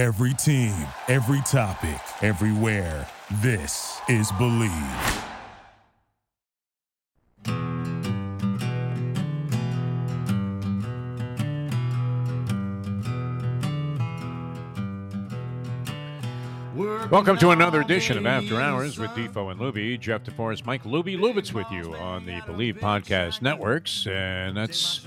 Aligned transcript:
Every 0.00 0.32
team, 0.32 0.72
every 1.08 1.42
topic, 1.42 2.00
everywhere. 2.22 3.06
This 3.42 4.00
is 4.08 4.32
Bleav. 4.32 5.26
Welcome 17.10 17.36
to 17.36 17.50
another 17.50 17.82
edition 17.82 18.16
of 18.16 18.24
After 18.24 18.58
Hours 18.58 18.98
with 18.98 19.10
Defo 19.10 19.52
and 19.52 19.60
Luby. 19.60 20.00
Jeff 20.00 20.24
DeForest, 20.24 20.64
Mike 20.64 20.84
Luby 20.84 21.18
Lubitz 21.18 21.52
with 21.52 21.70
you 21.70 21.94
on 21.96 22.24
the 22.24 22.40
Bleav 22.40 22.80
Podcast 22.80 23.42
Networks. 23.42 24.06
And 24.06 24.56
that's 24.56 25.06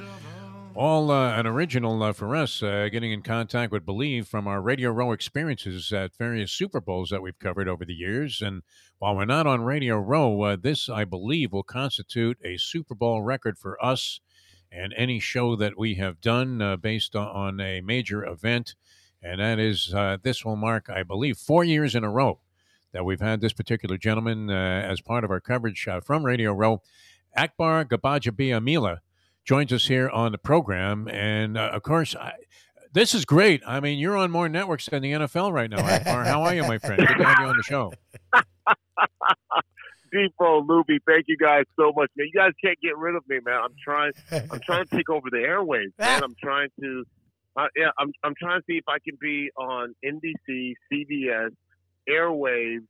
all 0.76 1.12
uh, 1.12 1.38
an 1.38 1.46
original 1.46 2.02
uh, 2.02 2.14
for 2.14 2.36
us, 2.36 2.64
uh, 2.64 2.90
getting 2.92 3.12
in 3.12 3.22
contact 3.22 3.72
with 3.72 3.86
Bleav 3.86 4.28
from 4.28 4.48
our 4.48 4.62
Radio 4.62 4.90
Row 4.92 5.12
experiences 5.12 5.92
at 5.94 6.16
various 6.16 6.52
Super 6.52 6.82
Bowls 6.82 7.10
that 7.10 7.22
we've 7.22 7.38
covered 7.38 7.68
over 7.68 7.86
the 7.86 7.94
years. 7.94 8.42
And 8.42 8.64
while 8.98 9.16
we're 9.16 9.26
not 9.26 9.46
on 9.46 9.62
Radio 9.62 9.98
Row, 9.98 10.42
uh, 10.42 10.58
this, 10.60 10.90
I 10.90 11.06
believe, 11.06 11.52
will 11.52 11.64
constitute 11.64 12.38
a 12.44 12.58
Super 12.58 12.96
Bowl 12.96 13.22
record 13.22 13.58
for 13.58 13.84
us 13.84 14.20
and 14.72 14.94
any 14.98 15.20
show 15.20 15.56
that 15.56 15.78
we 15.78 15.96
have 15.96 16.22
done 16.22 16.62
uh, 16.62 16.78
based 16.78 17.16
on 17.16 17.60
a 17.60 17.82
major 17.82 18.26
event 18.26 18.76
and 19.22 19.40
that 19.40 19.58
is 19.58 19.94
uh, 19.94 20.18
this 20.22 20.44
will 20.44 20.58
mark, 20.58 20.90
I 20.90 21.04
believe, 21.04 21.38
four 21.38 21.64
years 21.64 21.96
in 21.96 22.04
a 22.04 22.10
row 22.10 22.40
that 22.92 23.06
we've 23.06 23.22
had 23.22 23.40
this 23.40 23.54
particular 23.54 23.98
gentleman 23.98 24.50
as 24.50 25.00
part 25.00 25.24
of 25.24 25.32
our 25.32 25.40
coverage 25.40 25.88
from 26.04 26.26
Radio 26.26 26.52
Row. 26.52 26.82
Akbar 27.34 27.86
Gbajabiamila 27.86 28.98
joins 29.46 29.74
us 29.74 29.88
here 29.88 30.10
on 30.10 30.32
the 30.32 30.38
program, 30.38 31.08
and 31.08 31.58
uh, 31.58 31.72
of 31.74 31.84
course, 31.84 32.16
I, 32.16 32.34
this 32.94 33.14
is 33.14 33.26
great. 33.26 33.62
I 33.66 33.80
mean, 33.80 34.00
you're 34.00 34.18
on 34.18 34.32
more 34.32 34.48
networks 34.50 34.88
than 34.88 35.02
the 35.02 35.12
NFL 35.12 35.52
right 35.52 35.70
now. 35.70 35.82
How 36.24 36.44
are 36.44 36.54
you, 36.54 36.64
my 36.64 36.78
friend? 36.78 37.00
Good 37.06 37.18
to 37.18 37.24
have 37.24 37.40
you 37.40 37.46
on 37.48 37.58
the 37.58 37.64
show. 37.64 37.92
Defo, 40.14 40.64
Luby, 40.68 41.00
thank 41.08 41.26
you 41.28 41.36
guys 41.38 41.64
so 41.76 41.92
much, 41.96 42.12
man. 42.16 42.28
You 42.32 42.40
guys 42.40 42.52
can't 42.64 42.80
get 42.82 42.96
rid 42.98 43.16
of 43.16 43.24
me, 43.28 43.40
man. 43.44 43.60
I'm 43.64 43.76
trying. 43.84 44.12
I'm 44.32 44.60
trying 44.64 44.86
to 44.86 44.96
take 44.96 45.10
over 45.10 45.28
the 45.32 45.38
airwaves, 45.38 45.92
man. 45.98 46.24
I'm 46.24 46.36
trying 46.40 46.70
to 46.82 47.04
uh, 47.56 47.68
yeah, 47.76 47.90
I'm 47.98 48.12
I'm 48.24 48.34
trying 48.40 48.62
to 48.62 48.66
see 48.68 48.78
if 48.78 48.86
I 48.88 48.98
can 49.00 49.18
be 49.22 49.50
on 49.58 49.94
NBC, 50.04 50.74
CBS, 50.92 51.52
airwaves, 52.10 52.86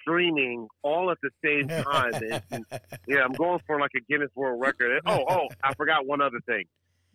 streaming 0.00 0.68
all 0.82 1.10
at 1.10 1.18
the 1.22 1.30
same 1.44 1.68
time. 1.68 2.12
and, 2.50 2.64
yeah, 3.06 3.24
I'm 3.24 3.32
going 3.32 3.60
for 3.66 3.80
like 3.80 3.92
a 3.96 4.00
Guinness 4.10 4.30
World 4.34 4.60
Record. 4.60 5.00
Oh, 5.06 5.24
oh, 5.28 5.48
I 5.62 5.74
forgot 5.74 6.06
one 6.06 6.20
other 6.20 6.40
thing. 6.46 6.64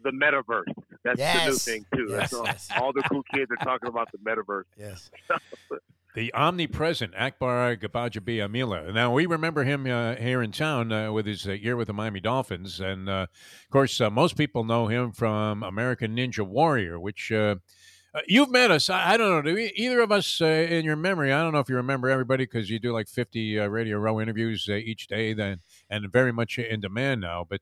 The 0.04 0.12
metaverse. 0.12 0.74
That's 1.04 1.20
yes. 1.20 1.44
the 1.44 1.50
new 1.50 1.58
thing 1.58 1.86
too. 1.96 2.08
Yes, 2.12 2.34
all, 2.34 2.46
yes. 2.46 2.70
all 2.80 2.94
the 2.94 3.02
cool 3.04 3.24
kids 3.34 3.50
are 3.52 3.66
talking 3.66 3.90
about 3.90 4.10
the 4.12 4.20
metaverse. 4.20 4.64
Yes. 4.78 5.10
the 6.16 6.34
omnipresent 6.34 7.14
Akbar 7.18 7.76
Gbajabiamila. 7.78 8.94
Now 8.94 9.12
we 9.14 9.26
remember 9.26 9.64
him 9.64 9.88
uh, 9.88 10.16
here 10.16 10.42
in 10.42 10.52
town 10.52 10.92
uh, 10.92 11.12
with 11.12 11.26
his 11.26 11.48
uh, 11.48 11.52
year 11.52 11.76
with 11.76 11.88
the 11.88 11.94
Miami 11.94 12.20
Dolphins, 12.20 12.80
and 12.80 13.10
uh, 13.10 13.28
of 13.66 13.70
course, 13.72 14.00
uh, 14.00 14.10
most 14.10 14.38
people 14.38 14.64
know 14.64 14.88
him 14.88 15.12
from 15.12 15.64
American 15.64 16.16
Ninja 16.16 16.46
Warrior, 16.46 17.00
which. 17.00 17.32
Uh, 18.18 18.22
you've 18.28 18.50
met 18.50 18.72
us. 18.72 18.90
I, 18.90 19.14
I, 19.14 19.18
don't 19.18 19.30
know. 19.30 19.42
Do 19.54 19.70
either 19.76 20.00
of 20.00 20.12
us, 20.12 20.42
in 20.42 20.84
your 20.84 20.96
memory, 20.96 21.32
I 21.32 21.44
don't 21.44 21.54
know 21.54 21.60
if 21.60 21.70
you 21.70 21.76
remember 21.76 22.10
everybody 22.10 22.46
because 22.46 22.68
you 22.68 22.80
do 22.80 22.92
like 22.92 23.08
50 23.08 23.58
Radio 23.60 23.98
Row 23.98 24.20
interviews 24.20 24.68
each 24.68 25.08
day, 25.08 25.34
then 25.34 25.60
and 25.90 26.12
very 26.12 26.34
much 26.34 26.58
in 26.58 26.80
demand 26.80 27.22
now. 27.22 27.46
But 27.48 27.62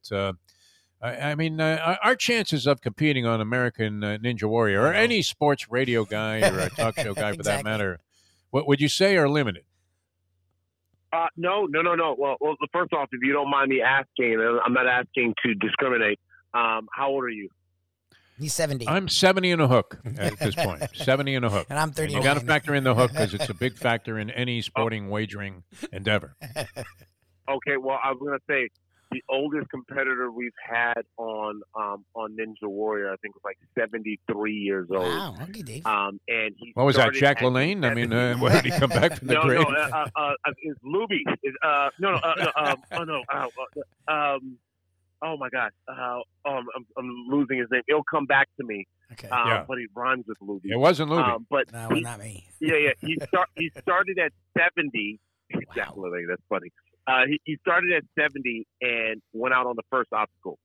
I, 1.02 1.32
I 1.32 1.36
mean, 1.36 1.60
uh, 1.60 1.98
our 2.04 2.16
chances 2.16 2.66
of 2.66 2.82
competing 2.82 3.26
on 3.26 3.42
American 3.42 4.04
uh, 4.04 4.18
Ninja 4.22 4.46
Warrior 4.46 4.82
or 4.82 4.94
any 4.94 5.22
sports 5.22 5.70
radio 5.70 6.06
guy 6.06 6.42
or 6.42 6.60
a 6.60 6.70
talk 6.70 6.98
show 7.00 7.14
guy 7.14 7.34
for 7.36 7.44
that 7.44 7.64
matter, 7.64 8.00
what 8.50 8.68
would 8.68 8.82
you 8.82 8.90
say 8.90 9.18
are 9.18 9.30
limited? 9.30 9.64
Uh, 11.14 11.28
no, 11.38 11.66
no, 11.66 11.82
no, 11.82 11.96
no. 11.96 12.16
Well, 12.18 12.38
well, 12.42 12.56
first 12.74 12.92
off, 12.94 13.10
if 13.12 13.22
you 13.22 13.34
don't 13.34 13.50
mind 13.50 13.70
me 13.70 13.82
asking, 13.82 14.40
I'm 14.66 14.74
not 14.74 14.88
asking 14.88 15.34
to 15.46 15.54
discriminate. 15.56 16.20
Um, 16.54 16.88
how 16.92 17.10
old 17.10 17.24
are 17.24 17.30
you? 17.30 17.50
He's 18.40 18.54
70. 18.54 18.88
I'm 18.88 19.08
70 19.08 19.52
and 19.52 19.62
a 19.62 19.68
hook 19.68 19.98
at 20.18 20.38
this 20.40 20.56
point. 20.56 20.84
70 20.94 21.36
and 21.36 21.46
a 21.46 21.50
hook. 21.50 21.68
and 21.70 21.80
I'm 21.80 21.88
And 21.90 21.96
39. 21.96 22.22
you 22.22 22.24
got 22.28 22.34
to 22.40 22.46
factor 22.46 22.76
in 22.76 22.84
the 22.84 22.94
hook 22.96 23.12
because 23.12 23.34
it's 23.34 23.50
a 23.50 23.54
big 23.54 23.78
factor 23.78 24.20
in 24.20 24.30
any 24.32 24.62
sporting 24.62 25.10
wagering 25.10 25.64
endeavor. 25.94 26.36
Okay, 27.48 27.78
well, 27.78 28.00
I 28.04 28.10
was 28.12 28.20
gonna 28.26 28.40
say 28.50 28.70
the 29.12 29.22
oldest 29.30 29.70
competitor 29.70 30.32
we've 30.32 30.50
had 30.68 31.04
on 31.18 31.62
um, 31.80 32.04
on 32.16 32.36
Ninja 32.36 32.68
Warrior, 32.68 33.14
I 33.14 33.18
think, 33.18 33.36
was 33.36 33.44
like 33.46 33.58
73 33.78 34.52
years 34.54 34.88
old. 34.90 35.04
Wow. 35.04 35.36
Okay, 35.44 35.62
Dave. 35.62 35.86
Um, 35.86 36.20
and 36.28 36.56
he 36.58 36.72
What 36.74 36.88
was 36.88 36.96
that, 36.96 37.02
started 37.14 37.20
Jack 37.20 37.38
at 37.38 37.44
LaLanne? 37.44 37.86
I 37.86 37.94
mean, 37.94 38.12
uh, 38.12 38.34
70. 38.34 38.42
what 38.42 38.52
did 38.54 38.66
he 38.74 38.80
come 38.80 38.90
back 38.90 39.18
from 39.20 39.28
the 39.28 39.36
no, 39.36 39.44
grave? 39.44 39.60
no, 39.60 39.76
uh, 39.76 40.08
uh, 40.16 40.20
uh, 40.44 40.52
it's 40.64 40.80
Luby. 40.84 41.20
Is 41.44 41.54
uh, 41.64 41.90
no, 42.00 42.14
no, 42.14 42.18
uh, 42.18 42.34
no, 42.40 42.52
um, 42.66 42.78
oh 42.94 43.04
no, 43.04 43.22
uh, 43.32 43.48
uh, 44.08 44.12
um, 44.36 44.58
oh 45.24 45.38
my 45.38 45.50
gosh, 45.50 45.72
uh, 45.88 45.94
oh, 45.94 46.24
I'm, 46.46 46.66
I'm, 46.76 46.86
I'm 46.98 47.26
losing 47.30 47.58
his 47.60 47.68
name. 47.72 47.82
It'll 47.88 48.04
come 48.04 48.26
back 48.26 48.48
to 48.60 48.66
me. 48.66 48.88
Okay. 49.14 49.28
Um, 49.30 49.48
Yeah. 49.48 49.66
but 49.68 49.78
he 49.78 49.88
rhymes 49.96 50.26
with 50.28 50.38
Luby. 50.40 50.72
it 50.72 50.78
wasn't 50.78 51.10
Luby. 51.12 51.36
Um, 51.36 51.48
but 51.50 51.72
no, 51.72 51.90
he- 51.90 52.02
not 52.02 52.20
me. 52.20 52.48
yeah, 52.60 52.76
yeah. 52.76 52.92
He 53.02 53.18
start 53.28 53.50
he 53.56 53.72
started 53.82 54.18
at 54.20 54.32
seventy. 54.58 55.20
Jack 55.76 55.96
Wow. 55.96 56.04
LaLanne, 56.10 56.26
that's 56.28 56.42
funny. 56.50 56.72
Uh, 57.08 57.22
he, 57.28 57.40
he 57.44 57.58
started 57.62 57.94
at 57.94 58.04
seventy 58.20 58.66
and 58.82 59.22
went 59.34 59.54
out 59.54 59.68
on 59.68 59.76
the 59.76 59.84
first 59.92 60.12
obstacle. 60.12 60.58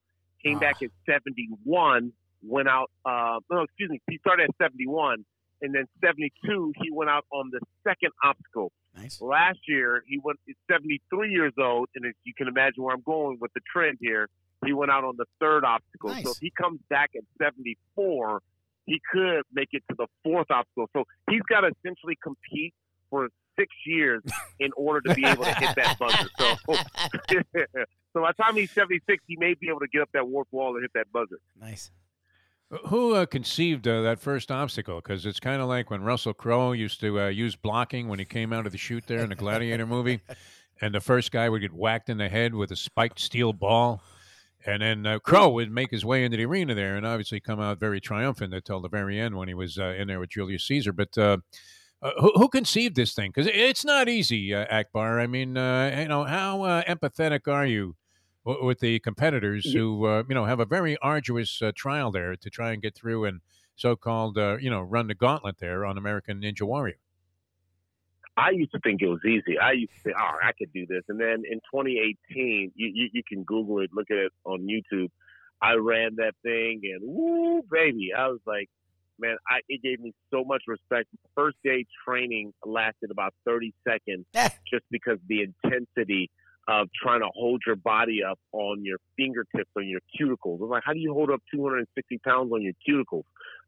Came 0.44 0.56
Ah. 0.56 0.60
back 0.60 0.82
at 0.82 0.90
seventy 1.06 1.48
one. 1.64 2.12
Went 2.42 2.68
out. 2.68 2.90
Uh, 3.04 3.40
no, 3.50 3.62
excuse 3.62 3.90
me. 3.90 4.00
He 4.08 4.16
started 4.18 4.44
at 4.48 4.56
seventy 4.56 4.86
one, 4.86 5.24
and 5.62 5.74
then 5.74 5.86
seventy 6.00 6.32
two. 6.44 6.72
He 6.80 6.90
went 6.90 7.10
out 7.10 7.24
on 7.32 7.50
the 7.50 7.60
second 7.84 8.10
obstacle. 8.22 8.72
Nice. 8.96 9.20
Last 9.20 9.60
year, 9.68 10.02
he 10.06 10.18
went 10.22 10.40
73 10.68 11.30
years 11.30 11.52
old, 11.58 11.88
and 11.94 12.04
as 12.04 12.12
you 12.24 12.34
can 12.36 12.48
imagine 12.48 12.82
where 12.82 12.94
I'm 12.94 13.02
going 13.02 13.38
with 13.40 13.52
the 13.54 13.60
trend 13.72 13.98
here, 14.00 14.28
he 14.66 14.72
went 14.72 14.90
out 14.90 15.04
on 15.04 15.16
the 15.16 15.26
third 15.40 15.64
obstacle. 15.64 16.10
Nice. 16.10 16.24
So 16.24 16.32
if 16.32 16.38
he 16.38 16.50
comes 16.50 16.80
back 16.90 17.10
at 17.16 17.22
74, 17.40 18.42
he 18.86 19.00
could 19.12 19.42
make 19.52 19.68
it 19.72 19.82
to 19.90 19.96
the 19.96 20.06
fourth 20.24 20.50
obstacle. 20.50 20.88
So 20.92 21.04
he's 21.30 21.42
got 21.42 21.60
to 21.60 21.68
essentially 21.68 22.18
compete 22.22 22.74
for 23.08 23.28
six 23.58 23.68
years 23.86 24.22
in 24.60 24.70
order 24.76 25.00
to 25.08 25.14
be 25.14 25.24
able 25.24 25.44
to 25.44 25.54
hit 25.54 25.76
that 25.76 25.98
buzzer. 25.98 26.28
So, 26.38 26.56
so 28.12 28.20
by 28.20 28.32
the 28.36 28.42
time 28.42 28.56
he's 28.56 28.70
76, 28.72 29.22
he 29.26 29.36
may 29.36 29.54
be 29.54 29.68
able 29.68 29.80
to 29.80 29.88
get 29.88 30.02
up 30.02 30.10
that 30.12 30.26
warp 30.26 30.48
wall 30.50 30.74
and 30.74 30.82
hit 30.82 30.92
that 30.94 31.10
buzzer. 31.12 31.38
Nice. 31.58 31.90
Who 32.86 33.14
uh, 33.14 33.26
conceived 33.26 33.88
uh, 33.88 34.02
that 34.02 34.20
first 34.20 34.52
obstacle? 34.52 34.96
Because 34.96 35.26
it's 35.26 35.40
kind 35.40 35.60
of 35.60 35.68
like 35.68 35.90
when 35.90 36.02
Russell 36.02 36.32
Crowe 36.32 36.70
used 36.70 37.00
to 37.00 37.20
uh, 37.20 37.28
use 37.28 37.56
blocking 37.56 38.06
when 38.06 38.20
he 38.20 38.24
came 38.24 38.52
out 38.52 38.64
of 38.64 38.70
the 38.72 38.78
chute 38.78 39.04
there 39.08 39.20
in 39.20 39.28
the 39.28 39.34
Gladiator 39.34 39.86
movie, 39.86 40.20
and 40.80 40.94
the 40.94 41.00
first 41.00 41.32
guy 41.32 41.48
would 41.48 41.62
get 41.62 41.72
whacked 41.72 42.08
in 42.08 42.18
the 42.18 42.28
head 42.28 42.54
with 42.54 42.70
a 42.70 42.76
spiked 42.76 43.18
steel 43.18 43.52
ball, 43.52 44.02
and 44.64 44.82
then 44.82 45.04
uh, 45.04 45.18
Crowe 45.18 45.48
would 45.48 45.72
make 45.72 45.90
his 45.90 46.04
way 46.04 46.24
into 46.24 46.36
the 46.36 46.44
arena 46.44 46.74
there 46.74 46.96
and 46.96 47.04
obviously 47.04 47.40
come 47.40 47.60
out 47.60 47.80
very 47.80 48.00
triumphant 48.00 48.54
until 48.54 48.80
the 48.80 48.88
very 48.88 49.18
end 49.18 49.36
when 49.36 49.48
he 49.48 49.54
was 49.54 49.76
uh, 49.76 49.94
in 49.98 50.06
there 50.06 50.20
with 50.20 50.30
Julius 50.30 50.64
Caesar. 50.66 50.92
But 50.92 51.18
uh, 51.18 51.38
uh, 52.02 52.12
who, 52.20 52.32
who 52.36 52.48
conceived 52.48 52.96
this 52.96 53.14
thing? 53.14 53.30
Because 53.34 53.50
it's 53.52 53.84
not 53.84 54.08
easy, 54.08 54.54
uh, 54.54 54.64
Akbar. 54.70 55.20
I 55.20 55.26
mean, 55.26 55.56
uh, 55.56 55.94
you 55.98 56.08
know, 56.08 56.24
how 56.24 56.62
uh, 56.62 56.82
empathetic 56.84 57.48
are 57.48 57.66
you? 57.66 57.96
With 58.44 58.80
the 58.80 58.98
competitors 59.00 59.70
who 59.72 60.06
uh, 60.06 60.22
you 60.28 60.34
know 60.34 60.44
have 60.44 60.60
a 60.60 60.64
very 60.64 60.96
arduous 60.98 61.60
uh, 61.62 61.72
trial 61.74 62.10
there 62.10 62.36
to 62.36 62.50
try 62.50 62.72
and 62.72 62.82
get 62.82 62.94
through 62.94 63.24
and 63.24 63.40
so-called 63.76 64.38
uh, 64.38 64.56
you 64.58 64.70
know 64.70 64.80
run 64.80 65.06
the 65.06 65.14
gauntlet 65.14 65.58
there 65.58 65.84
on 65.84 65.98
American 65.98 66.40
Ninja 66.40 66.62
Warrior. 66.62 66.98
I 68.36 68.50
used 68.50 68.72
to 68.72 68.78
think 68.80 69.02
it 69.02 69.08
was 69.08 69.20
easy. 69.26 69.58
I 69.58 69.72
used 69.72 69.92
to 69.92 70.10
say, 70.10 70.14
"Oh, 70.18 70.36
I 70.42 70.52
could 70.52 70.72
do 70.72 70.86
this." 70.86 71.02
And 71.08 71.20
then 71.20 71.42
in 71.50 71.58
2018, 71.72 72.72
you, 72.74 72.90
you 72.94 73.08
you 73.12 73.22
can 73.28 73.42
Google 73.44 73.80
it, 73.80 73.90
look 73.92 74.10
at 74.10 74.16
it 74.16 74.32
on 74.44 74.66
YouTube. 74.66 75.08
I 75.60 75.74
ran 75.74 76.16
that 76.16 76.32
thing, 76.42 76.80
and 76.84 77.02
woo, 77.02 77.62
baby, 77.70 78.12
I 78.16 78.28
was 78.28 78.40
like, 78.46 78.70
man, 79.18 79.36
I 79.48 79.60
it 79.68 79.82
gave 79.82 80.00
me 80.00 80.14
so 80.30 80.44
much 80.44 80.62
respect. 80.66 81.08
First 81.34 81.58
day 81.62 81.84
training 82.06 82.54
lasted 82.64 83.10
about 83.10 83.34
30 83.44 83.74
seconds, 83.86 84.24
just 84.34 84.84
because 84.90 85.18
the 85.28 85.42
intensity 85.42 86.30
of 86.70 86.88
trying 87.02 87.20
to 87.20 87.28
hold 87.34 87.60
your 87.66 87.74
body 87.74 88.22
up 88.22 88.38
on 88.52 88.84
your 88.84 88.98
fingertips, 89.16 89.70
on 89.76 89.88
your 89.88 90.00
cuticles. 90.14 90.62
I'm 90.62 90.68
like, 90.68 90.84
how 90.86 90.92
do 90.92 91.00
you 91.00 91.12
hold 91.12 91.30
up 91.30 91.42
260 91.52 92.18
pounds 92.18 92.52
on 92.52 92.62
your 92.62 92.74
cuticles? 92.88 93.24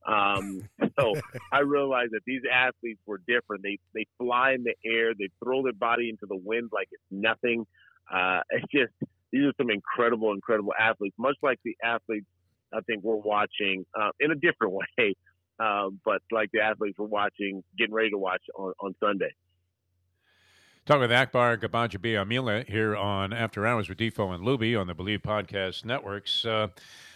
Um, 0.06 0.62
so 1.00 1.14
I 1.52 1.60
realized 1.60 2.12
that 2.12 2.20
these 2.26 2.42
athletes 2.50 3.00
were 3.04 3.20
different. 3.26 3.64
They 3.64 3.78
they 3.92 4.06
fly 4.18 4.52
in 4.52 4.62
the 4.62 4.74
air, 4.88 5.14
they 5.18 5.30
throw 5.42 5.64
their 5.64 5.72
body 5.72 6.10
into 6.10 6.26
the 6.26 6.36
wind 6.36 6.70
like 6.72 6.88
it's 6.92 7.02
nothing. 7.10 7.66
Uh, 8.12 8.40
it's 8.50 8.66
just 8.72 8.92
these 9.32 9.46
are 9.46 9.52
some 9.58 9.70
incredible, 9.70 10.32
incredible 10.32 10.72
athletes. 10.78 11.16
Much 11.18 11.36
like 11.42 11.58
the 11.64 11.76
athletes 11.82 12.26
I 12.72 12.80
think 12.82 13.02
we're 13.02 13.16
watching 13.16 13.84
uh, 14.00 14.10
in 14.20 14.30
a 14.30 14.36
different 14.36 14.74
way, 14.98 15.14
um, 15.58 16.00
but 16.04 16.22
like 16.30 16.50
the 16.52 16.60
athletes 16.60 16.98
we're 16.98 17.06
watching, 17.06 17.64
getting 17.76 17.94
ready 17.94 18.10
to 18.10 18.18
watch 18.18 18.42
on, 18.56 18.74
on 18.80 18.94
Sunday. 19.02 19.34
Talking 20.84 21.02
with 21.02 21.12
Akbar 21.12 21.56
Gbajabiamila 21.58 22.68
here 22.68 22.96
on 22.96 23.32
After 23.32 23.64
Hours 23.66 23.88
with 23.88 23.98
Defo 23.98 24.34
and 24.34 24.44
Luby 24.44 24.78
on 24.78 24.88
the 24.88 24.94
Bleav 24.94 25.20
Podcast 25.22 25.84
Networks. 25.84 26.44
Uh, 26.44 26.68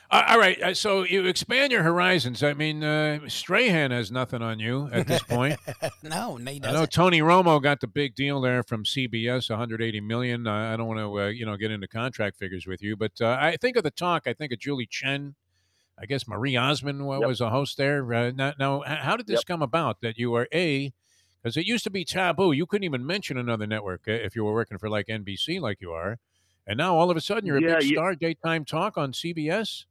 all 0.09 0.39
right, 0.39 0.63
uh, 0.63 0.73
so 0.73 1.03
you 1.03 1.27
expand 1.27 1.73
your 1.73 1.83
horizons. 1.83 2.45
I 2.45 2.55
mean, 2.55 2.85
uh, 2.85 3.19
Strahan 3.27 3.91
has 3.91 4.13
nothing 4.13 4.41
on 4.41 4.61
you 4.61 4.89
at 4.93 5.09
this 5.09 5.21
point. 5.25 5.59
no, 6.05 6.37
no, 6.37 6.51
he 6.53 6.59
I 6.59 6.61
doesn't. 6.61 6.75
know 6.81 6.87
Tony 6.87 7.21
Romo 7.23 7.61
got 7.61 7.81
the 7.81 7.89
big 7.89 8.15
deal 8.15 8.41
there 8.41 8.63
from 8.63 8.85
CBS, 8.85 9.51
180 9.51 10.01
million. 10.01 10.47
Uh, 10.47 10.73
I 10.73 10.77
don't 10.77 10.87
want 10.87 11.01
to, 11.01 11.21
uh, 11.23 11.27
you 11.27 11.45
know, 11.45 11.57
get 11.57 11.73
into 11.73 11.89
contract 11.89 12.37
figures 12.37 12.69
with 12.69 12.83
you, 12.85 12.97
but 12.97 13.21
uh, 13.21 13.37
I 13.41 13.57
think 13.57 13.77
of 13.77 13.83
the 13.83 13.91
talk. 13.91 14.29
I 14.29 14.33
think 14.33 14.53
of 14.53 14.61
Julie 14.61 14.87
Chen. 14.89 15.35
I 15.99 16.07
guess 16.07 16.29
Marie 16.29 16.57
Osmond 16.57 17.05
wa- 17.05 17.19
Yep. 17.19 17.27
was 17.29 17.41
a 17.41 17.51
host 17.51 17.77
there. 17.79 18.15
Uh, 18.15 18.31
now, 18.31 18.53
now, 18.61 18.83
how 18.87 19.17
did 19.17 19.27
this 19.27 19.41
Yep. 19.41 19.47
come 19.47 19.63
about 19.63 20.03
that 20.03 20.19
you 20.19 20.35
are 20.35 20.47
a? 20.55 20.93
Because 21.43 21.57
it 21.57 21.67
used 21.67 21.85
to 21.85 21.91
be 21.91 22.05
taboo. 22.05 22.53
You 22.53 22.67
couldn't 22.67 22.85
even 22.85 23.07
mention 23.07 23.37
another 23.39 23.67
network 23.67 24.03
uh, 24.09 24.13
if 24.13 24.35
you 24.35 24.45
were 24.45 24.53
working 24.53 24.79
for 24.79 24.89
like 24.89 25.07
NBC, 25.07 25.61
like 25.61 25.81
you 25.81 25.93
are, 25.93 26.19
and 26.67 26.77
now 26.77 26.97
all 26.97 27.11
of 27.11 27.17
a 27.17 27.21
sudden 27.21 27.47
you're 27.47 27.59
a 27.59 27.63
Yeah, 27.63 27.79
big 27.79 27.89
you- 27.91 27.97
star, 27.97 28.15
daytime 28.15 28.65
talk 28.65 28.99
on 28.99 29.13
CBS. 29.13 29.85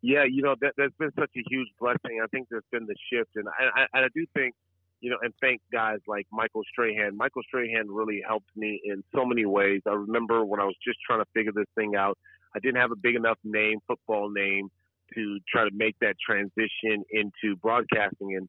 Yeah, 0.00 0.24
you 0.24 0.42
know 0.42 0.54
that 0.60 0.74
that's 0.76 0.94
been 0.98 1.12
such 1.18 1.30
a 1.34 1.42
huge 1.48 1.68
blessing. 1.80 2.20
I 2.22 2.26
think 2.26 2.48
there's 2.50 2.64
been 2.70 2.84
the 2.86 2.94
shift, 3.10 3.30
and 3.36 3.48
I, 3.48 3.80
I, 3.82 3.86
and 3.94 4.04
I 4.04 4.08
do 4.14 4.26
think, 4.34 4.54
you 5.00 5.08
know, 5.10 5.16
and 5.22 5.32
thank 5.40 5.62
guys 5.72 5.98
like 6.06 6.26
Michael 6.30 6.62
Strahan. 6.70 7.16
Michael 7.16 7.42
Strahan 7.48 7.90
really 7.90 8.22
helped 8.26 8.50
me 8.54 8.82
in 8.84 9.02
so 9.14 9.24
many 9.24 9.46
ways. 9.46 9.80
I 9.86 9.92
remember 9.94 10.44
when 10.44 10.60
I 10.60 10.64
was 10.64 10.76
just 10.86 10.98
trying 11.06 11.20
to 11.20 11.26
figure 11.32 11.52
this 11.54 11.64
thing 11.74 11.96
out, 11.96 12.18
I 12.54 12.58
didn't 12.58 12.80
have 12.82 12.92
a 12.92 12.96
big 12.96 13.14
enough 13.14 13.38
name, 13.44 13.78
football 13.86 14.30
name, 14.30 14.68
to 15.14 15.38
try 15.48 15.64
to 15.64 15.74
make 15.74 15.96
that 16.02 16.16
transition 16.20 17.02
into 17.10 17.56
broadcasting. 17.62 18.36
And 18.36 18.46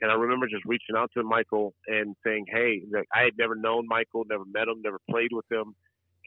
and 0.00 0.10
I 0.10 0.14
remember 0.14 0.46
just 0.46 0.64
reaching 0.64 0.96
out 0.96 1.10
to 1.14 1.22
Michael 1.22 1.74
and 1.86 2.14
saying, 2.24 2.46
hey, 2.48 2.82
like, 2.92 3.08
I 3.14 3.22
had 3.22 3.32
never 3.38 3.54
known 3.54 3.86
Michael, 3.88 4.24
never 4.28 4.44
met 4.44 4.68
him, 4.68 4.82
never 4.82 4.98
played 5.10 5.30
with 5.32 5.50
him, 5.50 5.74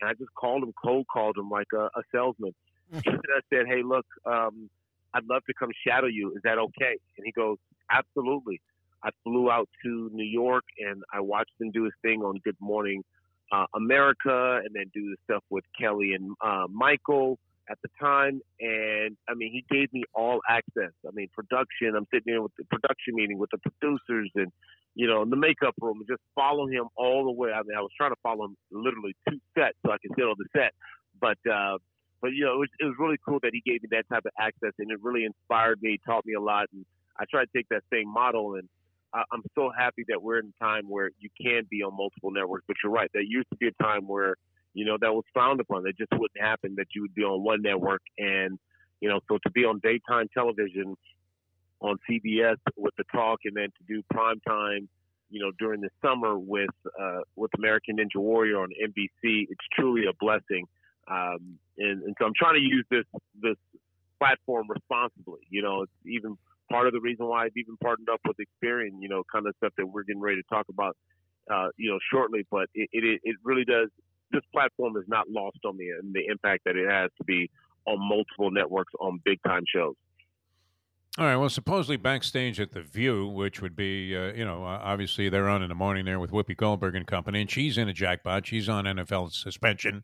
and 0.01 0.09
I 0.09 0.13
just 0.13 0.33
called 0.33 0.63
him, 0.63 0.73
cold 0.81 1.05
called 1.11 1.37
him 1.37 1.49
like 1.49 1.67
a, 1.73 1.85
a 1.85 2.03
salesman. 2.11 2.53
and 2.91 3.03
I 3.05 3.41
said, 3.53 3.67
"Hey, 3.67 3.83
look, 3.83 4.05
um, 4.25 4.69
I'd 5.13 5.25
love 5.29 5.43
to 5.45 5.53
come 5.53 5.69
shadow 5.85 6.07
you. 6.07 6.33
Is 6.35 6.41
that 6.43 6.57
okay?" 6.57 6.97
And 7.17 7.25
he 7.25 7.31
goes, 7.31 7.57
"Absolutely." 7.91 8.61
I 9.03 9.11
flew 9.23 9.49
out 9.49 9.69
to 9.85 10.09
New 10.11 10.25
York 10.25 10.65
and 10.77 11.03
I 11.13 11.21
watched 11.21 11.53
him 11.61 11.71
do 11.71 11.85
his 11.85 11.93
thing 12.01 12.21
on 12.21 12.37
Good 12.43 12.57
Morning 12.59 13.03
uh, 13.51 13.65
America, 13.73 14.61
and 14.63 14.73
then 14.73 14.91
do 14.93 15.09
the 15.09 15.15
stuff 15.23 15.43
with 15.49 15.63
Kelly 15.79 16.13
and 16.13 16.35
uh, 16.41 16.65
Michael 16.69 17.39
at 17.69 17.77
the 17.83 17.89
time. 17.99 18.41
And 18.59 19.17
I 19.29 19.33
mean, 19.35 19.51
he 19.51 19.65
gave 19.69 19.91
me 19.93 20.03
all 20.13 20.39
access. 20.49 20.91
I 21.07 21.11
mean, 21.13 21.29
production. 21.33 21.95
I'm 21.95 22.07
sitting 22.11 22.33
there 22.33 22.41
with 22.41 22.53
the 22.57 22.65
production 22.65 23.15
meeting 23.15 23.37
with 23.37 23.51
the 23.51 23.59
producers 23.59 24.31
and 24.35 24.51
you 24.95 25.07
know, 25.07 25.21
in 25.21 25.29
the 25.29 25.37
makeup 25.37 25.75
room, 25.79 25.99
and 25.99 26.07
just 26.07 26.21
follow 26.35 26.67
him 26.67 26.85
all 26.97 27.23
the 27.25 27.31
way. 27.31 27.51
I 27.51 27.61
mean, 27.63 27.77
I 27.77 27.81
was 27.81 27.91
trying 27.95 28.11
to 28.11 28.19
follow 28.21 28.45
him 28.45 28.57
literally 28.71 29.15
two 29.29 29.39
sets 29.57 29.77
so 29.85 29.91
I 29.91 29.97
could 30.01 30.11
sit 30.17 30.25
on 30.25 30.35
the 30.37 30.47
set, 30.55 30.73
but. 31.19 31.37
uh 31.51 31.77
but 32.21 32.33
you 32.33 32.43
know, 32.43 32.53
it 32.55 32.57
was, 32.57 32.69
it 32.79 32.85
was 32.85 32.95
really 32.99 33.17
cool 33.25 33.39
that 33.43 33.51
he 33.53 33.61
gave 33.65 33.81
me 33.81 33.89
that 33.91 34.03
type 34.09 34.25
of 34.25 34.31
access, 34.39 34.73
and 34.77 34.91
it 34.91 34.99
really 35.01 35.23
inspired 35.23 35.81
me, 35.81 35.99
taught 36.05 36.25
me 36.25 36.33
a 36.33 36.41
lot, 36.41 36.67
and 36.73 36.85
I 37.17 37.23
try 37.29 37.43
to 37.43 37.49
take 37.55 37.67
that 37.69 37.83
same 37.91 38.11
model. 38.11 38.55
And 38.55 38.67
I, 39.13 39.23
I'm 39.31 39.43
so 39.55 39.71
happy 39.77 40.03
that 40.09 40.21
we're 40.21 40.39
in 40.39 40.51
a 40.59 40.63
time 40.63 40.89
where 40.89 41.11
you 41.19 41.29
can 41.41 41.63
be 41.69 41.81
on 41.81 41.95
multiple 41.95 42.31
networks. 42.31 42.65
But 42.67 42.77
you're 42.83 42.91
right, 42.91 43.09
there 43.13 43.21
used 43.21 43.49
to 43.51 43.55
be 43.57 43.67
a 43.67 43.83
time 43.83 44.07
where 44.07 44.35
you 44.79 44.85
know 44.85 44.97
that 45.01 45.13
was 45.13 45.25
frowned 45.33 45.59
upon. 45.59 45.83
That 45.83 45.97
just 45.97 46.11
wouldn't 46.13 46.39
happen. 46.39 46.75
That 46.77 46.87
you 46.95 47.01
would 47.01 47.13
be 47.13 47.23
on 47.23 47.43
one 47.43 47.61
network, 47.61 48.01
and 48.17 48.57
you 49.01 49.09
know, 49.09 49.19
so 49.27 49.37
to 49.43 49.51
be 49.51 49.65
on 49.65 49.79
daytime 49.83 50.27
television 50.33 50.95
on 51.81 51.97
CBS 52.09 52.55
with 52.77 52.93
the 52.97 53.03
talk, 53.11 53.39
and 53.43 53.55
then 53.55 53.67
to 53.77 53.83
do 53.87 54.01
prime 54.09 54.39
time, 54.47 54.87
you 55.29 55.41
know, 55.41 55.51
during 55.59 55.81
the 55.81 55.89
summer 56.01 56.39
with 56.39 56.69
uh, 56.97 57.19
with 57.35 57.51
American 57.57 57.97
Ninja 57.97 58.21
Warrior 58.21 58.61
on 58.61 58.69
NBC, 58.69 59.47
it's 59.49 59.65
truly 59.73 60.03
a 60.09 60.13
blessing. 60.17 60.65
Um, 61.11 61.57
and, 61.77 62.03
and 62.03 62.15
so 62.17 62.25
I'm 62.25 62.33
trying 62.37 62.55
to 62.55 62.61
use 62.61 62.85
this 62.89 63.05
this 63.41 63.57
platform 64.17 64.67
responsibly. 64.69 65.41
You 65.49 65.61
know, 65.61 65.81
it's 65.81 65.91
even 66.05 66.37
part 66.71 66.87
of 66.87 66.93
the 66.93 67.01
reason 67.01 67.25
why 67.25 67.45
I've 67.45 67.57
even 67.57 67.75
partnered 67.83 68.09
up 68.09 68.21
with 68.25 68.37
Experian. 68.37 69.01
You 69.01 69.09
know, 69.09 69.23
kind 69.29 69.45
of 69.45 69.55
stuff 69.57 69.73
that 69.77 69.85
we're 69.85 70.03
getting 70.03 70.21
ready 70.21 70.41
to 70.41 70.47
talk 70.49 70.67
about. 70.69 70.95
Uh, 71.51 71.69
you 71.77 71.89
know, 71.89 71.97
shortly, 72.11 72.45
but 72.51 72.69
it, 72.75 72.89
it 72.91 73.21
it 73.23 73.35
really 73.43 73.65
does. 73.65 73.89
This 74.31 74.43
platform 74.53 74.95
is 74.97 75.05
not 75.07 75.29
lost 75.29 75.57
on 75.65 75.77
me, 75.77 75.89
and 75.89 76.13
the 76.13 76.27
impact 76.27 76.63
that 76.65 76.75
it 76.75 76.89
has 76.89 77.09
to 77.17 77.23
be 77.23 77.49
on 77.85 77.97
multiple 77.99 78.51
networks 78.51 78.93
on 78.99 79.19
big 79.23 79.39
time 79.43 79.63
shows. 79.73 79.95
All 81.17 81.25
right. 81.25 81.35
Well, 81.35 81.49
supposedly 81.49 81.97
backstage 81.97 82.59
at 82.61 82.71
the 82.71 82.81
View, 82.81 83.27
which 83.27 83.61
would 83.61 83.75
be, 83.75 84.15
uh, 84.15 84.31
you 84.33 84.45
know, 84.45 84.63
uh, 84.63 84.79
obviously 84.81 85.27
they're 85.27 85.49
on 85.49 85.63
in 85.63 85.67
the 85.67 85.75
morning 85.75 86.05
there 86.05 86.19
with 86.19 86.31
Whoopi 86.31 86.55
Goldberg 86.55 86.95
and 86.95 87.05
company, 87.05 87.41
and 87.41 87.49
she's 87.49 87.77
in 87.77 87.89
a 87.89 87.93
jackpot. 87.93 88.45
She's 88.45 88.69
on 88.69 88.85
NFL 88.85 89.33
suspension 89.33 90.03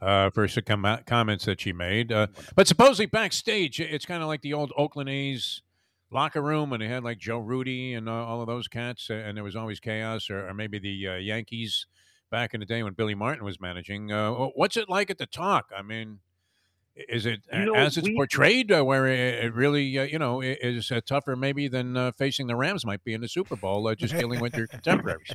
uh, 0.00 0.30
for 0.30 0.48
some 0.48 0.64
com- 0.64 0.98
comments 1.06 1.44
that 1.44 1.60
she 1.60 1.72
made. 1.72 2.10
Uh, 2.10 2.28
but 2.56 2.66
supposedly 2.66 3.06
backstage, 3.06 3.78
it's 3.78 4.06
kind 4.06 4.22
of 4.22 4.28
like 4.28 4.40
the 4.40 4.54
old 4.54 4.72
Oakland 4.76 5.10
A's 5.10 5.62
locker 6.10 6.42
room, 6.42 6.72
and 6.72 6.82
they 6.82 6.88
had 6.88 7.04
like 7.04 7.18
Joe 7.18 7.38
Rudi 7.38 7.94
and 7.94 8.08
uh, 8.08 8.12
all 8.12 8.40
of 8.40 8.46
those 8.46 8.66
cats, 8.66 9.08
uh, 9.10 9.14
and 9.14 9.36
there 9.36 9.44
was 9.44 9.56
always 9.56 9.78
chaos, 9.78 10.30
or, 10.30 10.48
or 10.48 10.54
maybe 10.54 10.78
the 10.78 11.08
uh, 11.08 11.14
Yankees 11.16 11.86
back 12.30 12.54
in 12.54 12.60
the 12.60 12.66
day 12.66 12.82
when 12.82 12.94
Billy 12.94 13.14
Martin 13.14 13.44
was 13.44 13.60
managing. 13.60 14.12
Uh, 14.12 14.32
what's 14.54 14.76
it 14.76 14.88
like 14.88 15.10
at 15.10 15.18
the 15.18 15.26
talk? 15.26 15.70
I 15.76 15.82
mean, 15.82 16.20
is 16.96 17.26
it 17.26 17.40
You 17.52 17.66
know, 17.66 17.74
as 17.74 17.96
it's 17.96 18.08
we- 18.08 18.14
portrayed, 18.16 18.72
uh, 18.72 18.82
where 18.84 19.06
it, 19.06 19.52
really, 19.54 19.98
uh, 19.98 20.04
you 20.04 20.18
know, 20.18 20.40
is 20.40 20.90
uh, 20.90 21.00
tougher 21.06 21.36
maybe 21.36 21.68
than 21.68 21.96
uh, 21.96 22.12
facing 22.12 22.46
the 22.46 22.56
Rams 22.56 22.84
might 22.86 23.04
be 23.04 23.12
in 23.14 23.20
the 23.20 23.28
Super 23.28 23.56
Bowl, 23.56 23.86
uh, 23.86 23.94
just 23.94 24.14
dealing 24.14 24.40
with 24.40 24.56
your 24.56 24.66
contemporaries? 24.66 25.30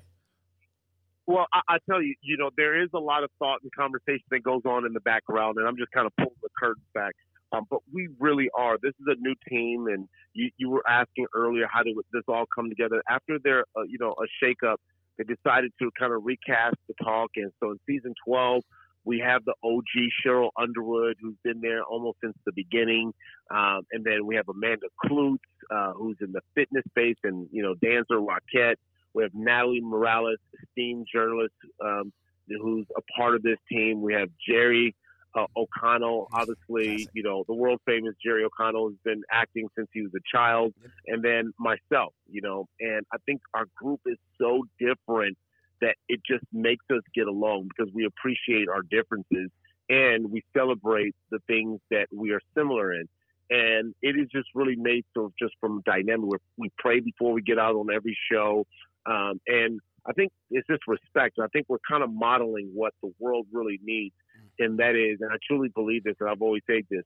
Well, 1.28 1.46
I, 1.54 1.76
I 1.76 1.78
tell 1.90 2.02
you, 2.02 2.16
you 2.22 2.36
know, 2.38 2.50
there 2.58 2.82
is 2.82 2.90
a 2.94 3.00
lot 3.00 3.24
of 3.24 3.30
thought 3.40 3.60
and 3.62 3.72
conversation 3.74 4.26
that 4.32 4.44
goes 4.44 4.62
on 4.66 4.86
in 4.86 4.94
the 4.94 5.00
background, 5.02 5.58
and 5.58 5.68
I'm 5.68 5.78
just 5.78 5.92
kind 5.92 6.08
of 6.08 6.14
pulling 6.18 6.36
the 6.42 6.50
curtains 6.60 6.86
back. 6.94 7.14
Um, 7.54 7.66
but 7.70 7.80
we 7.94 8.10
really 8.20 8.50
are. 8.58 8.78
This 8.82 8.94
is 9.00 9.06
a 9.08 9.16
new 9.20 9.36
team, 9.48 9.88
and 9.88 10.08
you, 10.34 10.50
you 10.58 10.70
were 10.70 10.84
asking 10.90 11.28
earlier 11.36 11.68
how 11.72 11.84
did 11.84 11.96
this 12.12 12.24
all 12.28 12.46
come 12.54 12.70
together? 12.70 13.04
After 13.10 13.38
their, 13.44 13.66
uh, 13.78 13.84
you 13.84 13.98
know, 14.00 14.14
a 14.14 14.44
shakeup, 14.44 14.78
they 15.22 15.36
decided 15.36 15.72
to 15.80 15.92
kind 15.98 16.14
of 16.14 16.26
recast 16.26 16.76
the 16.88 16.94
talk, 17.04 17.32
and 17.36 17.52
so 17.60 17.72
in 17.72 17.80
season 17.86 18.14
12, 18.26 18.64
we 19.04 19.20
have 19.20 19.44
the 19.46 19.54
OG 19.64 20.12
Sheryl 20.24 20.50
Underwood, 20.60 21.18
who's 21.20 21.36
been 21.44 21.62
there 21.62 21.84
almost 21.84 22.18
since 22.24 22.38
the 22.46 22.52
beginning, 22.52 23.14
um, 23.50 23.82
and 23.92 24.04
then 24.04 24.26
we 24.26 24.36
have 24.36 24.48
Amanda 24.48 24.88
Kloots, 25.06 25.40
uh, 25.72 25.94
who's 25.94 26.18
in 26.22 26.32
the 26.32 26.42
fitness 26.56 26.84
space, 26.90 27.18
and 27.24 27.48
you 27.52 27.64
know, 27.64 27.76
Dancer 27.76 28.20
Rockette. 28.20 28.76
We 29.14 29.24
have 29.24 29.34
Natalie 29.34 29.82
Morales, 29.82 30.38
esteemed 30.64 31.08
journalist, 31.12 31.54
um, 31.84 32.14
who's 32.48 32.86
a 32.96 33.02
part 33.18 33.36
of 33.36 33.42
this 33.42 33.58
team. 33.70 34.02
We 34.02 34.14
have 34.14 34.30
Jerry 34.48 34.96
uh, 35.36 35.46
O'Connell, 35.56 36.28
obviously, 36.34 37.08
you 37.14 37.24
know, 37.24 37.44
the 37.48 37.54
world 37.54 37.80
famous 37.86 38.14
Jerry 38.24 38.44
O'Connell 38.44 38.90
has 38.90 38.98
been 39.04 39.24
acting 39.32 39.68
since 39.78 39.88
he 39.94 40.02
was 40.02 40.12
a 40.16 40.38
child, 40.38 40.74
and 41.08 41.24
then 41.24 41.54
myself, 41.58 42.14
you 42.30 42.42
know, 42.42 42.68
and 42.80 43.06
I 43.14 43.18
think 43.26 43.42
our 43.54 43.66
group 43.76 44.02
is 44.06 44.18
so 44.40 44.64
different 44.80 45.38
that 45.82 45.96
it 46.08 46.22
just 46.26 46.46
makes 46.54 46.86
us 46.92 47.02
get 47.16 47.28
along 47.28 47.70
because 47.70 47.92
we 47.94 48.06
appreciate 48.06 48.70
our 48.70 48.84
differences 48.84 49.50
and 49.90 50.32
we 50.32 50.44
celebrate 50.56 51.16
the 51.32 51.40
things 51.48 51.80
that 51.90 52.08
we 52.14 52.32
are 52.32 52.40
similar 52.56 52.94
in. 52.94 53.08
And 53.50 53.94
it 54.02 54.16
is 54.16 54.30
just 54.32 54.48
really 54.56 54.78
made 54.78 55.04
sort 55.14 55.26
of 55.26 55.34
just 55.38 55.54
from 55.60 55.82
dynamic 55.86 56.30
where 56.30 56.40
we 56.56 56.72
pray 56.78 57.02
before 57.02 57.34
we 57.34 57.42
get 57.42 57.60
out 57.60 57.76
on 57.76 57.88
every 57.94 58.18
show. 58.32 58.66
Um, 59.06 59.42
and 59.48 59.82
I 60.06 60.14
think 60.14 60.32
it's 60.50 60.66
just 60.68 60.84
respect. 60.88 61.38
I 61.40 61.48
think 61.48 61.66
we're 61.68 61.78
kind 61.90 62.04
of 62.04 62.14
modeling 62.14 62.72
what 62.74 62.94
the 63.04 63.12
world 63.20 63.48
really 63.52 63.80
needs. 63.84 64.16
And 64.62 64.78
that 64.80 64.96
is, 64.96 65.20
and 65.22 65.32
I 65.32 65.38
truly 65.48 65.70
believe 65.70 66.04
this, 66.04 66.16
and 66.20 66.30
I've 66.30 66.42
always 66.42 66.64
said 66.68 66.84
this 66.90 67.04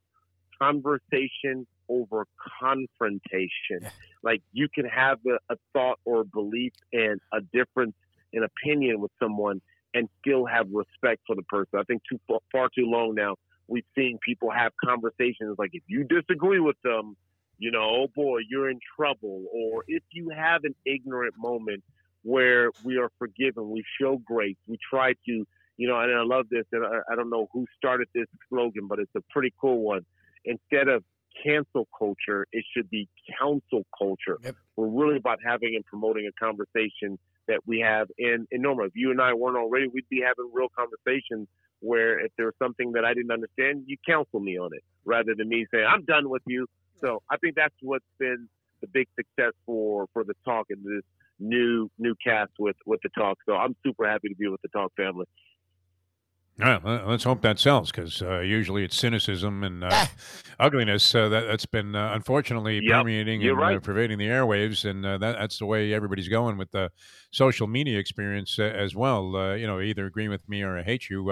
conversation 0.61 1.67
over 1.89 2.25
confrontation. 2.59 3.91
Like 4.23 4.41
you 4.53 4.67
can 4.73 4.85
have 4.85 5.19
a, 5.27 5.53
a 5.53 5.57
thought 5.73 5.99
or 6.05 6.21
a 6.21 6.25
belief 6.25 6.73
and 6.93 7.19
a 7.33 7.41
difference 7.53 7.95
in 8.33 8.43
opinion 8.43 9.01
with 9.01 9.11
someone 9.21 9.61
and 9.93 10.09
still 10.21 10.45
have 10.45 10.67
respect 10.71 11.21
for 11.27 11.35
the 11.35 11.43
person. 11.43 11.79
I 11.79 11.83
think 11.83 12.01
too 12.09 12.19
far, 12.27 12.39
far 12.51 12.69
too 12.75 12.85
long 12.85 13.15
now 13.15 13.35
we've 13.67 13.85
seen 13.95 14.17
people 14.23 14.51
have 14.51 14.71
conversations 14.83 15.55
like 15.57 15.71
if 15.73 15.83
you 15.87 16.03
disagree 16.03 16.59
with 16.59 16.75
them, 16.83 17.15
you 17.57 17.71
know, 17.71 17.83
oh 17.83 18.07
boy, 18.15 18.39
you're 18.49 18.69
in 18.69 18.79
trouble. 18.95 19.45
Or 19.51 19.83
if 19.87 20.03
you 20.11 20.29
have 20.35 20.63
an 20.63 20.75
ignorant 20.85 21.35
moment 21.37 21.83
where 22.23 22.71
we 22.83 22.97
are 22.97 23.09
forgiven, 23.17 23.69
we 23.69 23.83
show 23.99 24.17
grace, 24.25 24.57
we 24.67 24.77
try 24.89 25.13
to, 25.27 25.47
you 25.77 25.87
know, 25.87 25.99
and 25.99 26.13
I 26.13 26.23
love 26.23 26.45
this, 26.49 26.65
and 26.71 26.85
I, 26.85 26.99
I 27.11 27.15
don't 27.15 27.29
know 27.29 27.47
who 27.53 27.65
started 27.77 28.07
this 28.13 28.27
slogan, 28.49 28.87
but 28.87 28.99
it's 28.99 29.11
a 29.15 29.21
pretty 29.29 29.53
cool 29.59 29.79
one. 29.79 30.05
Instead 30.45 30.87
of 30.87 31.03
cancel 31.43 31.87
culture, 31.97 32.45
it 32.51 32.63
should 32.75 32.89
be 32.89 33.07
council 33.39 33.85
culture. 33.97 34.37
Yep. 34.43 34.55
We're 34.75 34.87
really 34.87 35.17
about 35.17 35.39
having 35.45 35.75
and 35.75 35.85
promoting 35.85 36.27
a 36.27 36.43
conversation 36.43 37.19
that 37.47 37.59
we 37.65 37.79
have. 37.79 38.07
And, 38.17 38.47
and 38.51 38.63
Norma, 38.63 38.85
if 38.85 38.91
you 38.95 39.11
and 39.11 39.21
I 39.21 39.33
weren't 39.33 39.57
already, 39.57 39.87
we'd 39.87 40.09
be 40.09 40.21
having 40.25 40.51
real 40.53 40.69
conversations 40.75 41.47
where 41.79 42.19
if 42.19 42.31
there 42.37 42.47
was 42.47 42.55
something 42.61 42.93
that 42.93 43.05
I 43.05 43.13
didn't 43.13 43.31
understand, 43.31 43.83
you 43.85 43.97
counsel 44.07 44.39
me 44.39 44.57
on 44.57 44.71
it 44.73 44.83
rather 45.03 45.35
than 45.37 45.49
me 45.49 45.65
saying, 45.71 45.85
I'm 45.85 46.05
done 46.05 46.29
with 46.29 46.41
you. 46.47 46.67
So 47.01 47.21
I 47.29 47.37
think 47.37 47.55
that's 47.55 47.75
what's 47.81 48.05
been 48.17 48.47
the 48.81 48.87
big 48.87 49.07
success 49.15 49.51
for, 49.65 50.07
for 50.13 50.23
the 50.23 50.33
talk 50.45 50.67
and 50.69 50.83
this 50.83 51.03
new 51.37 51.91
new 51.99 52.15
cast 52.25 52.51
with, 52.57 52.77
with 52.85 53.01
the 53.03 53.09
talk. 53.09 53.37
So 53.45 53.55
I'm 53.55 53.75
super 53.85 54.07
happy 54.07 54.29
to 54.29 54.35
be 54.35 54.47
with 54.47 54.61
the 54.61 54.69
talk 54.69 54.93
family. 54.95 55.25
Yeah, 56.57 56.79
let's 57.05 57.25
hope 57.25 57.41
that 57.41 57.59
sells 57.59 57.91
because 57.91 58.21
uh, 58.21 58.39
usually 58.39 58.85
it's 58.85 58.95
cynicism 58.95 59.61
and 59.65 59.83
uh, 59.83 59.89
Ah. 59.91 60.11
ugliness 60.57 61.13
uh, 61.13 61.27
that, 61.27 61.41
that's 61.47 61.65
been 61.65 61.95
uh, 61.95 62.13
unfortunately 62.13 62.79
Yep, 62.81 63.01
permeating 63.01 63.41
and 63.43 63.51
uh, 63.51 63.55
right. 63.55 63.83
pervading 63.83 64.17
the 64.19 64.27
airwaves, 64.27 64.89
and 64.89 65.05
uh, 65.05 65.17
that, 65.17 65.33
that's 65.37 65.59
the 65.59 65.65
way 65.65 65.91
everybody's 65.93 66.29
going 66.29 66.57
with 66.57 66.71
the 66.71 66.91
social 67.31 67.67
media 67.67 67.99
experience 67.99 68.57
uh, 68.57 68.63
as 68.63 68.95
well. 68.95 69.35
Uh, 69.35 69.55
you 69.55 69.67
know, 69.67 69.81
either 69.81 70.05
agree 70.05 70.29
with 70.29 70.47
me 70.47 70.61
or 70.61 70.77
I 70.77 70.83
hate 70.83 71.09
you. 71.09 71.29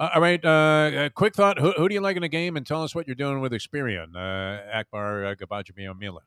All 0.00 0.20
right, 0.20 1.14
quick 1.14 1.36
thought: 1.36 1.60
who, 1.60 1.70
who 1.72 1.88
do 1.88 1.94
you 1.94 2.00
like 2.00 2.16
in 2.16 2.22
the 2.22 2.28
game, 2.28 2.56
and 2.56 2.66
tell 2.66 2.82
us 2.82 2.92
what 2.92 3.06
you're 3.06 3.14
doing 3.14 3.40
with 3.40 3.52
Experian, 3.52 4.16
uh, 4.16 4.62
Akbar 4.76 5.26
uh, 5.26 5.34
Gbajabiamila. 5.36 6.22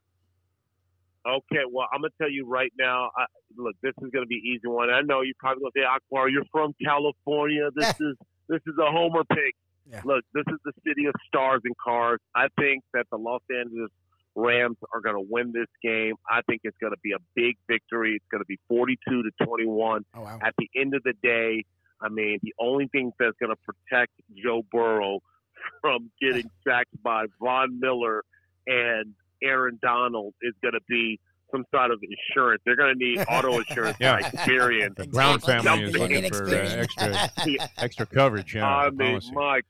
Okay, 1.30 1.64
well, 1.72 1.88
I'm 1.94 2.02
gonna 2.02 2.12
tell 2.20 2.30
you 2.30 2.46
right 2.46 2.72
now. 2.78 3.12
I, 3.16 3.26
look, 3.58 3.76
this 3.82 3.94
is 4.02 4.10
gonna 4.12 4.26
be 4.26 4.36
an 4.36 4.46
easy 4.46 4.68
one. 4.68 4.90
I 4.90 5.02
know 5.02 5.22
you're 5.22 5.36
probably 5.40 5.62
gonna 5.62 5.72
say, 5.76 5.84
Akbar, 5.84 6.30
you're 6.30 6.46
from 6.52 6.74
California. 6.84 7.70
This 7.76 8.00
is 8.00 8.16
this 8.48 8.62
is 8.66 8.76
a 8.80 8.92
homer 8.92 9.24
pick. 9.24 9.56
Yeah. 9.90 10.02
Look, 10.06 10.24
this 10.34 10.44
is 10.48 10.60
the 10.66 10.74
city 10.86 11.06
of 11.06 11.14
stars 11.28 11.62
and 11.64 11.76
cars. 11.78 12.20
I 12.36 12.48
think 12.60 12.84
that 12.94 13.06
the 13.12 13.18
Los 13.18 13.42
Angeles 13.50 13.90
Rams 14.36 14.78
are 14.94 15.02
gonna 15.02 15.22
win 15.22 15.52
this 15.54 15.68
game. 15.84 16.16
I 16.30 16.42
think 16.48 16.62
it's 16.64 16.78
gonna 16.82 16.98
be 17.04 17.12
a 17.12 17.22
big 17.36 17.58
victory. 17.68 18.16
It's 18.16 18.26
gonna 18.32 18.46
be 18.46 18.60
42 18.68 19.24
to 19.24 19.46
21. 19.46 20.06
Oh 20.14 20.22
wow. 20.22 20.40
At 20.42 20.54
the 20.58 20.70
end 20.76 20.96
of 20.96 21.04
the 21.04 21.14
day, 21.22 21.66
I 22.02 22.10
mean, 22.10 22.40
the 22.42 22.54
only 22.60 22.88
thing 22.88 23.12
that's 23.20 23.36
gonna 23.42 23.56
protect 23.58 24.14
Joe 24.42 24.64
Burrow 24.72 25.20
from 25.82 26.12
getting 26.22 26.50
sacked 26.68 27.02
by 27.04 27.26
Von 27.40 27.80
Miller 27.80 28.24
and 28.68 29.14
Aaron 29.44 29.80
Donald 29.82 30.34
is 30.42 30.54
going 30.62 30.74
to 30.74 30.82
be 30.88 31.20
some 31.52 31.66
sort 31.74 31.92
of 31.92 32.00
insurance. 32.04 32.62
They're 32.66 32.76
going 32.76 32.94
to 32.98 33.00
need 33.04 33.20
auto 33.30 33.58
insurance 33.58 33.98
Yeah. 34.00 34.20
by 34.20 34.22
Experian. 34.30 34.96
The 34.96 35.08
Brown 35.08 35.40
family 35.40 35.84
is 35.84 35.94
Jumping 35.94 36.22
looking 36.24 36.32
for 36.32 36.48
uh, 36.48 36.52
extra 36.54 37.70
extra 37.78 38.06
coverage. 38.06 38.56
Yeah, 38.56 38.68
I 38.68 38.90
mean, 38.92 39.20
my 39.34 39.62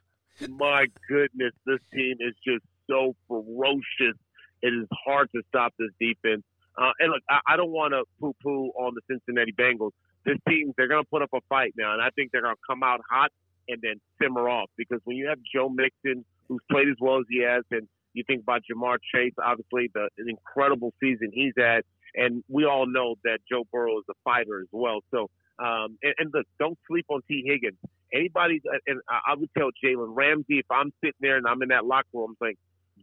my 0.49 0.85
goodness, 1.07 1.53
this 1.65 1.79
team 1.93 2.15
is 2.19 2.33
just 2.45 2.63
so 2.89 3.15
ferocious. 3.27 4.17
It 4.61 4.69
is 4.73 4.87
hard 5.05 5.29
to 5.35 5.41
stop 5.47 5.73
this 5.79 5.89
defense. 5.99 6.43
Uh, 6.77 6.91
and 6.99 7.11
look, 7.11 7.21
I, 7.29 7.39
I 7.53 7.57
don't 7.57 7.71
want 7.71 7.93
to 7.93 8.03
poo-poo 8.19 8.71
on 8.77 8.93
the 8.95 9.01
Cincinnati 9.09 9.53
Bengals. 9.53 9.91
This 10.25 10.37
team, 10.47 10.73
they're 10.77 10.87
going 10.87 11.03
to 11.03 11.09
put 11.09 11.21
up 11.21 11.29
a 11.33 11.39
fight 11.49 11.73
now, 11.77 11.93
and 11.93 12.01
I 12.01 12.09
think 12.11 12.31
they're 12.31 12.41
going 12.41 12.55
to 12.55 12.61
come 12.69 12.83
out 12.83 12.99
hot 13.09 13.31
and 13.67 13.79
then 13.81 13.95
simmer 14.21 14.49
off. 14.49 14.69
Because 14.77 14.99
when 15.05 15.15
you 15.17 15.27
have 15.27 15.39
Joe 15.53 15.69
Mixon, 15.69 16.23
who's 16.47 16.59
played 16.71 16.87
as 16.89 16.95
well 16.99 17.19
as 17.19 17.25
he 17.29 17.41
has, 17.43 17.63
and 17.71 17.87
you 18.13 18.23
think 18.27 18.41
about 18.41 18.61
Ja'Marr 18.69 18.97
Chase, 19.13 19.33
obviously 19.43 19.89
the, 19.93 20.09
incredible 20.27 20.93
season 20.99 21.29
he's 21.33 21.53
had, 21.57 21.83
and 22.15 22.43
we 22.47 22.65
all 22.65 22.87
know 22.87 23.15
that 23.23 23.39
Joe 23.49 23.63
Burrow 23.71 23.97
is 23.99 24.05
a 24.09 24.13
fighter 24.23 24.61
as 24.61 24.67
well. 24.71 24.99
So, 25.11 25.29
um, 25.59 25.97
and, 26.01 26.13
and 26.17 26.31
look, 26.33 26.45
don't 26.59 26.77
sleep 26.87 27.05
on 27.09 27.21
Tee 27.27 27.43
Higgins. 27.45 27.77
Anybody, 28.13 28.61
and 28.87 29.01
I, 29.07 29.31
I 29.31 29.35
would 29.35 29.49
tell 29.57 29.69
Jalen 29.83 30.15
Ramsey 30.15 30.59
if 30.59 30.65
I'm 30.71 30.91
sitting 31.01 31.19
there 31.21 31.37
and 31.37 31.45
I'm 31.47 31.61
in 31.61 31.69
that 31.69 31.85
locker 31.85 32.07
room, 32.13 32.31
I'm 32.31 32.47
saying, 32.47 32.55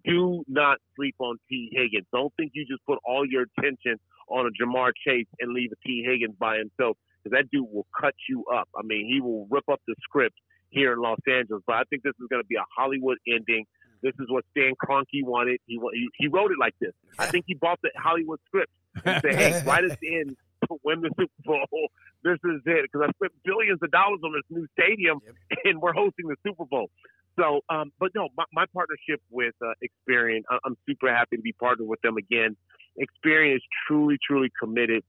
do 0.05 0.45
not 0.49 0.79
sleep 0.97 1.15
on 1.19 1.39
Tee 1.49 1.71
Higgins. 1.73 2.07
Don't 2.13 2.33
think 2.37 2.53
you 2.55 2.65
just 2.67 2.85
put 2.87 2.99
all 3.05 3.27
your 3.27 3.45
attention 3.59 3.97
on 4.29 4.47
a 4.47 4.51
Ja'Marr 4.51 4.93
Chase 5.07 5.27
and 5.41 5.53
leave 5.53 5.71
a 5.73 5.87
Tee 5.87 6.05
Higgins 6.07 6.35
by 6.39 6.59
himself 6.59 6.97
because 7.23 7.37
that 7.37 7.51
dude 7.51 7.67
will 7.73 7.87
cut 7.99 8.15
you 8.29 8.45
up. 8.55 8.69
I 8.77 8.83
mean, 8.83 9.09
he 9.09 9.21
will 9.21 9.47
rip 9.51 9.69
up 9.69 9.81
the 9.87 9.95
script 10.03 10.37
here 10.71 10.93
in 10.93 11.01
Los 11.01 11.19
Angeles. 11.29 11.63
But 11.67 11.77
I 11.77 11.83
think 11.91 12.03
this 12.03 12.15
is 12.21 12.27
going 12.31 12.43
to 12.43 12.47
be 12.47 12.57
a 12.57 12.65
Hollywood 12.77 13.19
ending. 13.27 13.65
This 14.07 14.15
is 14.21 14.31
what 14.31 14.45
Stan 14.53 14.73
Kroenke 14.83 15.25
wanted. 15.25 15.59
He 15.67 15.79
he, 15.93 16.09
he 16.21 16.27
wrote 16.29 16.51
it 16.53 16.59
like 16.61 16.75
this. 16.81 16.93
I 17.19 17.27
think 17.27 17.45
he 17.49 17.55
bought 17.55 17.81
the 17.83 17.91
Hollywood 17.97 18.39
script 18.47 18.71
and 19.05 19.21
said, 19.23 19.35
"Hey, 19.35 19.63
write 19.67 19.85
us 19.85 19.97
in 20.03 20.37
to 20.69 20.77
win 20.85 21.01
the 21.01 21.11
Super 21.19 21.33
Bowl. 21.45 21.89
This 22.25 22.39
is 22.45 22.61
it 22.67 22.83
because 22.91 23.03
I 23.09 23.13
spent 23.19 23.33
billions 23.45 23.79
of 23.83 23.91
dollars 23.93 24.19
on 24.25 24.33
this 24.33 24.43
new 24.51 24.67
stadium, 24.79 25.19
and 25.65 25.81
we're 25.81 25.93
hosting 25.93 26.27
the 26.29 26.37
Super 26.47 26.65
Bowl." 26.65 26.91
So, 27.39 27.61
um, 27.69 27.93
but 28.01 28.11
no, 28.15 28.29
my, 28.37 28.45
my 28.53 28.65
partnership 28.73 29.21
with 29.31 29.55
uh, 29.63 29.75
Experian, 29.85 30.41
I- 30.51 30.59
I'm 30.65 30.77
super 30.89 31.13
happy 31.15 31.37
to 31.37 31.43
be 31.43 31.53
partnered 31.53 31.87
with 31.87 32.01
them 32.01 32.17
again. 32.17 32.57
Experian 32.99 33.55
is 33.57 33.63
truly, 33.87 34.17
truly 34.27 34.51
committed 34.59 35.05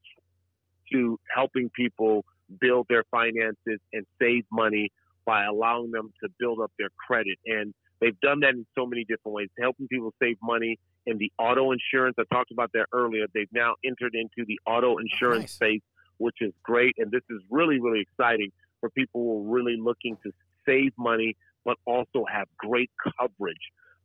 to 0.92 1.18
helping 1.34 1.70
people 1.70 2.24
build 2.60 2.86
their 2.88 3.04
finances 3.10 3.80
and 3.92 4.06
save 4.20 4.44
money 4.52 4.90
by 5.26 5.44
allowing 5.44 5.90
them 5.90 6.12
to 6.22 6.28
build 6.38 6.60
up 6.60 6.70
their 6.78 6.90
credit. 7.06 7.38
And 7.46 7.74
they've 8.00 8.18
done 8.20 8.40
that 8.40 8.50
in 8.50 8.66
so 8.76 8.86
many 8.86 9.04
different 9.04 9.34
ways, 9.34 9.48
helping 9.58 9.88
people 9.88 10.12
save 10.20 10.36
money 10.42 10.78
in 11.06 11.18
the 11.18 11.32
auto 11.38 11.72
insurance. 11.72 12.16
I 12.18 12.24
talked 12.32 12.50
about 12.50 12.70
that 12.74 12.86
earlier. 12.92 13.26
They've 13.34 13.52
now 13.52 13.74
entered 13.84 14.14
into 14.14 14.46
the 14.46 14.58
auto 14.66 14.98
insurance 14.98 15.42
nice. 15.42 15.52
space, 15.52 15.82
which 16.18 16.36
is 16.40 16.52
great. 16.62 16.94
And 16.98 17.10
this 17.10 17.22
is 17.30 17.40
really, 17.50 17.80
really 17.80 18.00
exciting 18.00 18.50
for 18.80 18.90
people 18.90 19.22
who 19.22 19.38
are 19.38 19.54
really 19.54 19.76
looking 19.78 20.16
to 20.24 20.32
save 20.66 20.92
money, 20.98 21.36
but 21.64 21.76
also 21.86 22.24
have 22.30 22.46
great 22.58 22.90
coverage. 23.18 23.56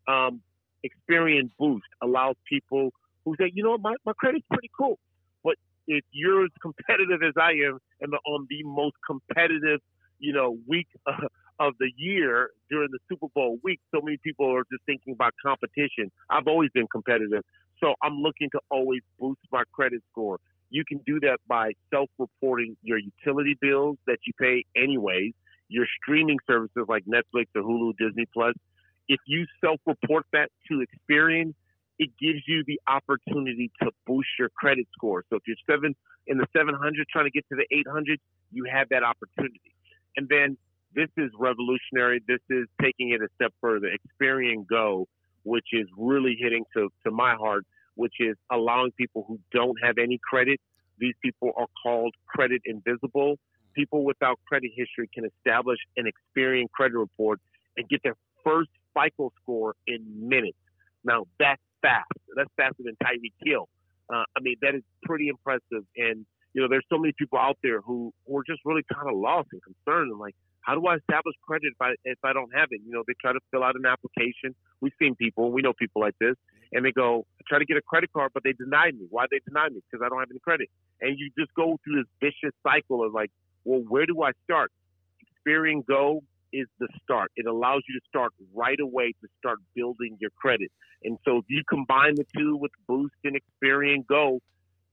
Um, 0.07 0.41
Experian 0.83 1.49
Boost 1.57 1.85
allows 2.01 2.35
people 2.47 2.91
who 3.25 3.35
say, 3.39 3.51
you 3.53 3.63
know 3.63 3.71
what, 3.71 3.81
my, 3.81 3.95
my 4.05 4.13
credit's 4.13 4.45
pretty 4.51 4.69
cool. 4.77 4.99
But 5.43 5.55
if 5.87 6.03
you're 6.11 6.45
as 6.45 6.51
competitive 6.61 7.21
as 7.23 7.33
I 7.39 7.51
am 7.51 7.79
and 8.01 8.11
the, 8.11 8.17
on 8.25 8.47
the 8.49 8.63
most 8.63 8.95
competitive, 9.05 9.79
you 10.19 10.33
know, 10.33 10.57
week 10.67 10.87
uh, 11.05 11.13
of 11.59 11.73
the 11.79 11.91
year 11.97 12.49
during 12.69 12.89
the 12.91 12.99
Super 13.09 13.27
Bowl 13.33 13.57
week, 13.63 13.79
so 13.93 14.01
many 14.01 14.17
people 14.23 14.53
are 14.53 14.63
just 14.71 14.83
thinking 14.85 15.13
about 15.13 15.33
competition. 15.45 16.11
I've 16.29 16.47
always 16.47 16.69
been 16.73 16.87
competitive. 16.87 17.43
So 17.79 17.95
I'm 18.01 18.15
looking 18.15 18.49
to 18.51 18.59
always 18.69 19.01
boost 19.19 19.41
my 19.51 19.63
credit 19.73 20.01
score. 20.11 20.39
You 20.69 20.83
can 20.87 20.99
do 21.05 21.19
that 21.21 21.37
by 21.47 21.73
self-reporting 21.93 22.77
your 22.81 22.97
utility 22.97 23.57
bills 23.61 23.97
that 24.07 24.17
you 24.25 24.33
pay 24.39 24.65
anyways, 24.75 25.33
your 25.67 25.85
streaming 26.01 26.39
services 26.47 26.85
like 26.87 27.03
Netflix 27.05 27.45
or 27.55 27.61
Hulu, 27.61 27.93
Disney 27.97 28.25
Plus. 28.33 28.55
If 29.07 29.19
you 29.27 29.45
self-report 29.63 30.25
that 30.33 30.49
to 30.69 30.83
Experian, 30.83 31.53
it 31.99 32.09
gives 32.19 32.39
you 32.47 32.63
the 32.65 32.79
opportunity 32.87 33.71
to 33.81 33.91
boost 34.07 34.29
your 34.39 34.49
credit 34.49 34.87
score. 34.97 35.23
So 35.29 35.35
if 35.35 35.43
you're 35.45 35.57
seven 35.69 35.95
in 36.25 36.37
the 36.37 36.47
700 36.55 37.07
trying 37.11 37.25
to 37.25 37.31
get 37.31 37.45
to 37.49 37.55
the 37.55 37.67
800, 37.71 38.19
you 38.51 38.65
have 38.71 38.89
that 38.89 39.03
opportunity. 39.03 39.61
And 40.15 40.27
then 40.29 40.57
this 40.95 41.09
is 41.17 41.31
revolutionary. 41.37 42.21
This 42.27 42.39
is 42.49 42.65
taking 42.81 43.11
it 43.11 43.21
a 43.21 43.27
step 43.35 43.53
further. 43.61 43.87
Experian 43.87 44.65
Go, 44.67 45.07
which 45.43 45.67
is 45.71 45.87
really 45.97 46.37
hitting 46.39 46.63
to, 46.75 46.89
to 47.05 47.11
my 47.11 47.35
heart, 47.35 47.65
which 47.95 48.13
is 48.19 48.35
allowing 48.51 48.91
people 48.91 49.25
who 49.27 49.39
don't 49.51 49.77
have 49.83 49.97
any 49.97 50.19
credit. 50.29 50.59
These 50.99 51.15
people 51.21 51.51
are 51.57 51.67
called 51.81 52.13
credit 52.27 52.61
invisible. 52.65 53.37
People 53.75 54.05
without 54.05 54.39
credit 54.47 54.71
history 54.75 55.09
can 55.13 55.25
establish 55.25 55.79
an 55.97 56.05
Experian 56.05 56.69
credit 56.71 56.97
report 56.97 57.39
and 57.77 57.87
get 57.89 58.01
their 58.03 58.15
first 58.43 58.69
FICO 58.93 59.31
score 59.41 59.75
in 59.87 60.05
minutes. 60.29 60.57
Now 61.03 61.25
that's 61.39 61.61
fast. 61.81 62.11
That's 62.35 62.49
faster 62.55 62.83
than 62.83 62.95
Tyreek 63.03 63.33
Hill. 63.43 63.67
Uh, 64.13 64.23
I 64.35 64.41
mean, 64.41 64.55
that 64.61 64.75
is 64.75 64.83
pretty 65.03 65.27
impressive. 65.29 65.85
And 65.97 66.25
you 66.53 66.61
know, 66.61 66.67
there's 66.69 66.85
so 66.89 66.99
many 66.99 67.13
people 67.17 67.39
out 67.39 67.57
there 67.63 67.81
who 67.81 68.13
are 68.31 68.43
just 68.47 68.61
really 68.63 68.83
kind 68.93 69.09
of 69.09 69.15
lost 69.17 69.49
and 69.51 69.61
concerned 69.63 70.11
and 70.11 70.19
like, 70.19 70.35
how 70.63 70.75
do 70.75 70.87
I 70.87 70.95
establish 70.95 71.35
credit 71.45 71.73
if 71.75 71.81
I 71.81 71.93
if 72.03 72.19
I 72.23 72.33
don't 72.33 72.53
have 72.55 72.69
it? 72.71 72.81
You 72.85 72.91
know, 72.91 73.03
they 73.05 73.13
try 73.19 73.33
to 73.33 73.39
fill 73.51 73.63
out 73.63 73.75
an 73.75 73.85
application. 73.85 74.55
We've 74.81 74.93
seen 74.99 75.15
people, 75.15 75.51
we 75.51 75.61
know 75.61 75.73
people 75.73 76.01
like 76.01 76.15
this, 76.19 76.35
and 76.71 76.85
they 76.85 76.91
go 76.91 77.25
I 77.39 77.43
try 77.47 77.59
to 77.59 77.65
get 77.65 77.77
a 77.77 77.81
credit 77.81 78.11
card, 78.13 78.31
but 78.33 78.43
they 78.43 78.53
denied 78.53 78.95
me. 78.95 79.07
Why 79.09 79.25
they 79.29 79.39
deny 79.45 79.69
me? 79.69 79.81
Because 79.89 80.03
I 80.05 80.09
don't 80.09 80.19
have 80.19 80.31
any 80.31 80.39
credit. 80.39 80.69
And 81.01 81.19
you 81.19 81.29
just 81.37 81.53
go 81.53 81.77
through 81.83 82.03
this 82.03 82.11
vicious 82.21 82.55
cycle 82.63 83.05
of 83.05 83.13
like, 83.13 83.31
well, 83.65 83.83
where 83.87 84.05
do 84.05 84.23
I 84.23 84.31
start? 84.45 84.71
Experian 85.45 85.85
Go 85.85 86.23
is 86.53 86.67
the 86.79 86.87
start. 87.03 87.31
It 87.35 87.45
allows 87.45 87.81
you 87.87 87.99
to 87.99 88.05
start 88.07 88.31
right 88.53 88.79
away 88.79 89.13
to 89.21 89.27
start 89.39 89.59
building 89.75 90.17
your 90.19 90.29
credit. 90.31 90.71
And 91.03 91.17
so 91.25 91.39
if 91.39 91.45
you 91.49 91.63
combine 91.67 92.15
the 92.15 92.25
two 92.37 92.55
with 92.55 92.71
Boost 92.87 93.15
and 93.23 93.35
Experian 93.35 94.05
Go, 94.07 94.39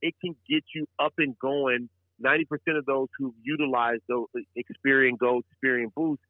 it 0.03 0.15
can 0.21 0.35
get 0.49 0.65
you 0.75 0.87
up 0.99 1.13
and 1.19 1.39
going. 1.39 1.89
90% 2.25 2.79
of 2.79 2.87
those 2.87 3.09
who 3.19 3.35
utilize 3.43 3.99
the 4.09 4.25
Experian 4.57 5.19
Go, 5.19 5.41
Experian 5.65 5.93
Boost 5.95 6.21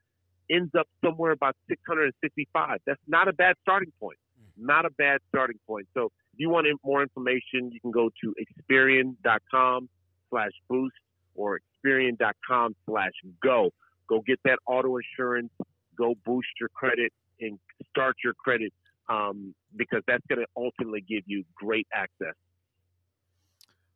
ends 0.50 0.72
up 0.78 0.88
somewhere 1.04 1.32
about 1.32 1.56
665. 1.68 2.78
That's 2.86 3.00
not 3.06 3.28
a 3.28 3.32
bad 3.32 3.56
starting 3.62 3.92
point. 4.00 4.18
Not 4.56 4.84
a 4.84 4.90
bad 4.90 5.20
starting 5.28 5.58
point. 5.66 5.86
So 5.94 6.06
if 6.34 6.38
you 6.38 6.50
want 6.50 6.66
more 6.84 7.02
information, 7.02 7.70
you 7.72 7.80
can 7.80 7.90
go 7.90 8.10
to 8.22 8.34
Experian.com 8.70 9.88
slash 10.28 10.50
boost 10.68 10.94
or 11.34 11.60
Experian.com 11.84 12.74
slash 12.86 13.12
go. 13.42 13.70
Go 14.08 14.20
get 14.26 14.40
that 14.44 14.58
auto 14.66 14.96
insurance, 14.96 15.50
go 15.96 16.14
boost 16.26 16.48
your 16.58 16.68
credit 16.70 17.12
and 17.40 17.58
start 17.88 18.16
your 18.22 18.34
credit 18.34 18.72
um, 19.08 19.54
because 19.76 20.02
that's 20.06 20.24
going 20.28 20.40
to 20.40 20.46
ultimately 20.56 21.00
give 21.00 21.22
you 21.26 21.44
great 21.54 21.86
access. 21.94 22.34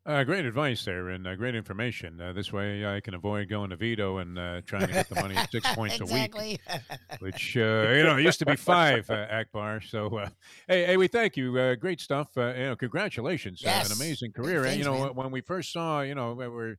Uh, 0.07 0.23
great 0.23 0.45
advice 0.45 0.85
there 0.85 1.09
and 1.09 1.25
uh, 1.25 1.35
great 1.35 1.55
information. 1.55 2.21
Uh, 2.21 2.31
this 2.31 2.53
way 2.53 2.85
I 2.85 2.99
can 2.99 3.15
avoid 3.15 3.49
going 3.49 3.71
to 3.71 3.75
veto 3.75 4.19
and 4.19 4.37
uh, 4.37 4.61
trying 4.61 4.85
to 4.85 4.93
get 4.93 5.09
the 5.09 5.15
money 5.15 5.35
at 5.35 5.51
six 5.51 5.67
points 5.73 5.99
a 5.99 6.05
week, 6.05 6.35
which, 7.19 7.57
uh, 7.57 7.59
you 7.59 8.03
know, 8.03 8.15
it 8.15 8.21
used 8.21 8.37
to 8.37 8.45
be 8.45 8.55
five, 8.55 9.09
uh, 9.09 9.25
Akbar. 9.31 9.81
So, 9.81 10.15
uh, 10.15 10.29
hey, 10.67 10.85
hey, 10.85 10.97
we 10.97 11.07
thank 11.07 11.35
you. 11.35 11.57
Uh, 11.57 11.73
great 11.73 11.99
stuff. 11.99 12.37
Uh, 12.37 12.53
you 12.53 12.65
know, 12.65 12.75
congratulations. 12.75 13.63
Uh, 13.65 13.69
Yes. 13.69 13.89
an 13.89 13.95
amazing 13.99 14.31
career. 14.31 14.65
and, 14.65 14.77
you 14.77 14.83
know, 14.83 15.05
man. 15.05 15.15
when 15.15 15.31
we 15.31 15.41
first 15.41 15.73
saw, 15.73 16.01
you 16.01 16.13
know, 16.13 16.33
we 16.33 16.47
we're 16.47 16.75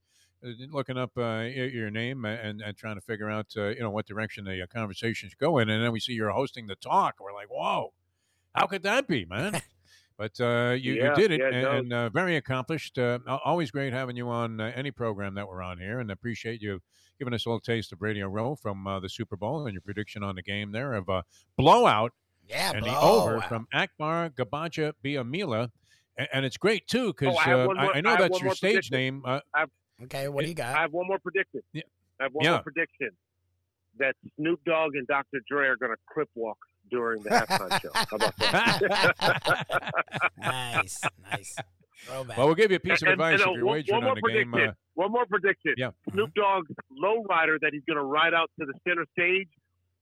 looking 0.71 0.97
up 0.97 1.11
uh, 1.19 1.41
your 1.41 1.91
name 1.91 2.25
and, 2.25 2.61
and 2.61 2.77
trying 2.77 2.95
to 2.95 3.01
figure 3.01 3.29
out, 3.29 3.47
uh, 3.57 3.69
you 3.71 3.81
know, 3.81 3.91
what 3.91 4.07
direction 4.07 4.45
the 4.45 4.63
uh, 4.63 4.67
conversation's 4.69 5.35
going. 5.35 5.69
And 5.69 5.83
then 5.83 5.91
we 5.91 5.99
see 5.99 6.13
you're 6.13 6.31
hosting 6.31 6.69
the 6.69 6.77
talk. 6.77 7.17
We're 7.21 7.33
like, 7.33 7.49
whoa, 7.49 7.93
how 8.55 8.67
could 8.67 8.85
that 8.85 9.09
be, 9.09 9.25
man? 9.25 9.61
But 10.19 10.41
uh, 10.41 10.75
you, 10.79 10.95
Yeah, 10.95 11.11
you 11.11 11.15
did 11.15 11.31
it, 11.33 11.41
yeah, 11.41 11.49
and, 11.49 11.63
no. 11.63 11.71
and 11.73 11.93
uh, 11.93 12.09
very 12.11 12.37
accomplished. 12.37 12.99
Uh, 12.99 13.19
always 13.45 13.71
great 13.71 13.93
having 13.93 14.17
you 14.17 14.29
on 14.31 14.61
uh, 14.61 14.73
any 14.75 14.91
program 14.91 15.35
that 15.35 15.47
we're 15.47 15.63
on 15.63 15.79
here, 15.79 16.01
and 16.01 16.11
appreciate 16.11 16.63
you 16.63 16.81
giving 17.19 17.35
us 17.35 17.45
a 17.47 17.49
little 17.51 17.61
taste 17.61 17.93
of 17.93 18.01
Radio 18.03 18.27
Row 18.29 18.55
from 18.57 18.87
uh, 18.87 19.01
the 19.01 19.09
Super 19.09 19.37
Bowl 19.37 19.67
and 19.67 19.75
your 19.75 19.81
prediction 19.83 20.23
on 20.23 20.35
the 20.37 20.43
game 20.43 20.73
there 20.73 20.95
of 20.95 21.09
a 21.09 21.23
blowout 21.57 22.13
Yeah, 22.49 22.73
and 22.73 22.83
blow. 22.85 22.93
the 22.93 22.99
over 23.01 23.41
from 23.43 23.67
Akbar 23.73 24.31
Gabaja 24.31 24.93
Biamila. 25.05 25.71
And, 26.19 26.29
and 26.33 26.45
it's 26.47 26.57
great 26.57 26.87
too 26.87 27.09
because 27.09 27.35
Oh, 27.37 27.51
I 27.51 27.53
uh, 27.53 27.69
I, 27.77 27.93
I 27.97 28.01
know 28.01 28.11
I 28.15 28.17
that's 28.17 28.41
your 28.41 28.55
stage 28.55 28.73
prediction. 28.91 28.97
name. 28.97 29.23
Uh, 29.27 29.41
Okay, 30.05 30.29
what 30.29 30.43
do 30.45 30.49
you 30.51 30.55
got? 30.55 30.77
I 30.77 30.83
have 30.83 30.93
one 30.93 31.07
more 31.07 31.19
prediction. 31.19 31.63
Yeah. 31.73 31.83
I 32.21 32.25
have 32.25 32.33
one 32.35 32.45
Yeah. 32.45 32.51
more 32.53 32.63
prediction 32.63 33.11
that 33.99 34.15
Snoop 34.37 34.61
Dogg 34.67 34.95
and 34.95 35.07
Dr. 35.07 35.41
Dre 35.49 35.67
are 35.69 35.77
going 35.77 35.91
to 35.91 35.97
crip 36.07 36.29
walk 36.35 36.59
during 36.91 37.23
the 37.23 37.31
halftime 37.31 37.81
show. 37.83 37.91
How 37.95 38.07
about 38.17 38.37
that? 38.39 39.93
nice, 40.39 41.01
nice. 41.31 41.57
Throwback. 42.07 42.37
well, 42.37 42.47
we'll 42.47 42.55
give 42.55 42.71
you 42.71 42.77
a 42.77 42.81
piece 42.81 43.03
of 43.03 43.09
And- 43.09 43.13
advice 43.15 43.41
and, 43.41 43.49
uh, 43.49 43.53
if 43.53 43.57
you're 43.57 43.65
one, 43.65 43.75
wagering 43.75 43.95
one 43.97 44.05
more 44.05 44.11
on 44.13 44.17
the 44.23 44.29
game. 44.33 44.51
prediction. 44.53 44.71
Uh, 44.71 44.75
one 44.95 45.13
more 45.13 45.27
prediction. 45.27 45.75
Yeah. 45.77 45.91
Snoop 46.13 46.35
Dogg's 46.35 46.71
lowrider 47.03 47.59
that 47.61 47.71
he's 47.73 47.83
going 47.87 47.97
to 47.99 48.03
ride 48.05 48.35
out 48.35 48.51
to 48.61 48.67
the 48.67 48.75
center 48.87 49.05
stage 49.19 49.49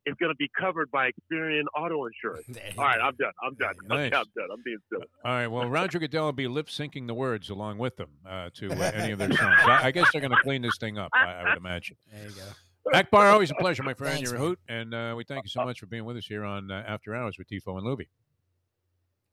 is 0.06 0.14
going 0.20 0.30
to 0.30 0.36
be 0.36 0.50
covered 0.60 0.90
by 0.90 1.08
Experian 1.10 1.62
Auto 1.74 2.04
Insurance. 2.04 2.46
All 2.76 2.84
right. 2.84 3.00
I'm 3.00 3.14
done. 3.16 3.32
I'm 3.42 3.54
done. 3.54 3.72
Nice. 3.88 4.08
Okay, 4.08 4.16
I'm 4.16 4.24
done. 4.36 4.48
I'm 4.52 4.62
being 4.62 4.76
silly. 4.92 5.06
all 5.24 5.32
right. 5.32 5.46
Well, 5.46 5.66
Roger 5.70 5.98
Goodell 5.98 6.26
will 6.26 6.32
be 6.32 6.46
lip 6.46 6.66
syncing 6.66 7.06
the 7.06 7.14
words 7.14 7.48
along 7.48 7.78
with 7.78 7.96
them 7.96 8.10
uh, 8.28 8.50
to 8.54 8.70
uh, 8.72 8.90
any 8.94 9.12
of 9.12 9.18
their 9.18 9.32
songs. 9.36 9.58
I, 9.64 9.86
I 9.86 9.90
guess 9.92 10.08
they're 10.12 10.20
going 10.20 10.32
to 10.36 10.42
clean 10.42 10.60
this 10.60 10.76
thing 10.78 10.98
up. 10.98 11.08
I, 11.14 11.24
I 11.32 11.48
would 11.48 11.56
imagine. 11.58 11.96
There 12.12 12.22
you 12.24 12.30
go. 12.34 12.42
Akbar, 12.92 13.28
always 13.30 13.50
a 13.50 13.54
pleasure, 13.54 13.82
my 13.82 13.94
friend. 13.94 14.14
Thanks, 14.14 14.30
You're 14.30 14.38
a 14.38 14.42
hoot, 14.42 14.58
and 14.68 14.94
uh, 14.94 15.14
we 15.16 15.24
thank 15.24 15.44
you 15.44 15.48
so 15.48 15.64
much 15.64 15.80
for 15.80 15.86
being 15.86 16.04
with 16.04 16.16
us 16.16 16.26
here 16.26 16.44
on 16.44 16.70
uh, 16.70 16.84
After 16.86 17.14
Hours 17.14 17.38
with 17.38 17.48
Defo 17.48 17.78
and 17.78 17.86
Luby. 17.86 18.06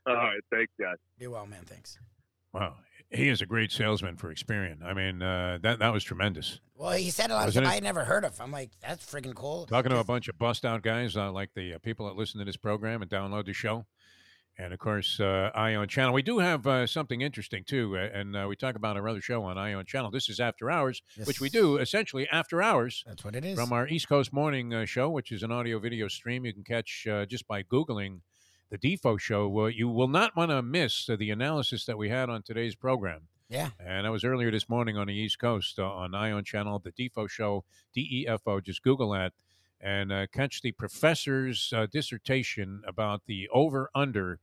All 0.07 0.15
right, 0.15 0.39
thanks, 0.51 0.71
guys. 0.79 0.95
Be 1.19 1.27
well, 1.27 1.45
man. 1.45 1.63
Thanks. 1.65 1.99
Wow, 2.53 2.75
he 3.09 3.27
is 3.27 3.41
a 3.41 3.45
great 3.45 3.71
salesman 3.71 4.15
for 4.15 4.33
Experian. 4.33 4.83
I 4.83 4.93
mean, 4.93 5.21
uh, 5.21 5.59
that 5.61 5.79
that 5.79 5.93
was 5.93 6.03
tremendous. 6.03 6.59
Well, 6.75 6.93
he 6.93 7.09
said 7.09 7.29
a 7.29 7.33
lot 7.33 7.41
of 7.41 7.47
Wasn't 7.47 7.65
stuff 7.65 7.71
it? 7.71 7.71
I 7.71 7.75
had 7.75 7.83
never 7.83 8.05
heard 8.05 8.25
of. 8.25 8.39
I'm 8.41 8.51
like, 8.51 8.71
that's 8.81 9.05
freaking 9.05 9.35
cool. 9.35 9.65
Talking 9.67 9.91
to 9.91 9.99
a 9.99 10.03
bunch 10.03 10.27
of 10.27 10.39
bust 10.39 10.65
out 10.65 10.81
guys 10.81 11.15
uh, 11.15 11.31
like 11.31 11.51
the 11.53 11.75
uh, 11.75 11.77
people 11.79 12.07
that 12.07 12.15
listen 12.15 12.39
to 12.39 12.45
this 12.45 12.57
program 12.57 13.01
and 13.01 13.11
download 13.11 13.45
the 13.45 13.53
show. 13.53 13.85
And 14.61 14.73
of 14.73 14.79
course, 14.79 15.19
uh, 15.19 15.49
Ion 15.55 15.87
Channel. 15.87 16.13
We 16.13 16.21
do 16.21 16.37
have 16.37 16.67
uh, 16.67 16.85
something 16.85 17.21
interesting 17.21 17.63
too, 17.63 17.97
uh, 17.97 18.09
and 18.13 18.35
uh, 18.35 18.45
we 18.47 18.55
talk 18.55 18.75
about 18.75 18.95
our 18.95 19.09
other 19.09 19.19
show 19.19 19.43
on 19.43 19.57
Ion 19.57 19.87
Channel. 19.87 20.11
This 20.11 20.29
is 20.29 20.39
After 20.39 20.69
Hours, 20.69 21.01
which 21.25 21.41
we 21.41 21.49
do 21.49 21.77
essentially 21.77 22.29
after 22.29 22.61
hours 22.61 23.03
That's 23.07 23.25
what 23.25 23.35
it 23.35 23.43
is. 23.43 23.57
from 23.57 23.73
our 23.73 23.87
East 23.87 24.07
Coast 24.07 24.31
Morning 24.31 24.71
uh, 24.71 24.85
show, 24.85 25.09
which 25.09 25.31
is 25.31 25.41
an 25.41 25.51
audio 25.51 25.79
video 25.79 26.07
stream 26.07 26.45
you 26.45 26.53
can 26.53 26.63
catch 26.63 27.07
uh, 27.07 27.25
just 27.25 27.47
by 27.47 27.63
Googling 27.63 28.19
the 28.69 28.77
Defo 28.77 29.19
Show. 29.19 29.61
Uh, 29.61 29.65
you 29.65 29.89
will 29.89 30.07
not 30.07 30.35
want 30.35 30.51
to 30.51 30.61
miss 30.61 31.09
uh, 31.09 31.15
the 31.15 31.31
analysis 31.31 31.85
that 31.85 31.97
we 31.97 32.09
had 32.09 32.29
on 32.29 32.43
today's 32.43 32.75
program. 32.75 33.21
yeah. 33.49 33.69
And 33.83 34.05
that 34.05 34.11
was 34.11 34.23
earlier 34.23 34.51
this 34.51 34.69
morning 34.69 34.95
on 34.95 35.07
the 35.07 35.15
East 35.15 35.39
Coast 35.39 35.79
uh, 35.79 35.91
on 35.91 36.13
Ion 36.13 36.43
Channel, 36.43 36.77
the 36.77 36.91
Defo 36.91 37.27
Show, 37.27 37.63
D 37.95 38.07
E 38.11 38.27
F 38.27 38.41
O. 38.45 38.59
Just 38.59 38.83
Google 38.83 39.09
that 39.13 39.33
and 39.83 40.11
uh, 40.11 40.27
catch 40.31 40.61
the 40.61 40.71
professor's 40.71 41.73
uh, 41.75 41.87
dissertation 41.91 42.83
about 42.87 43.23
the 43.25 43.49
over 43.51 43.89
under 43.95 44.37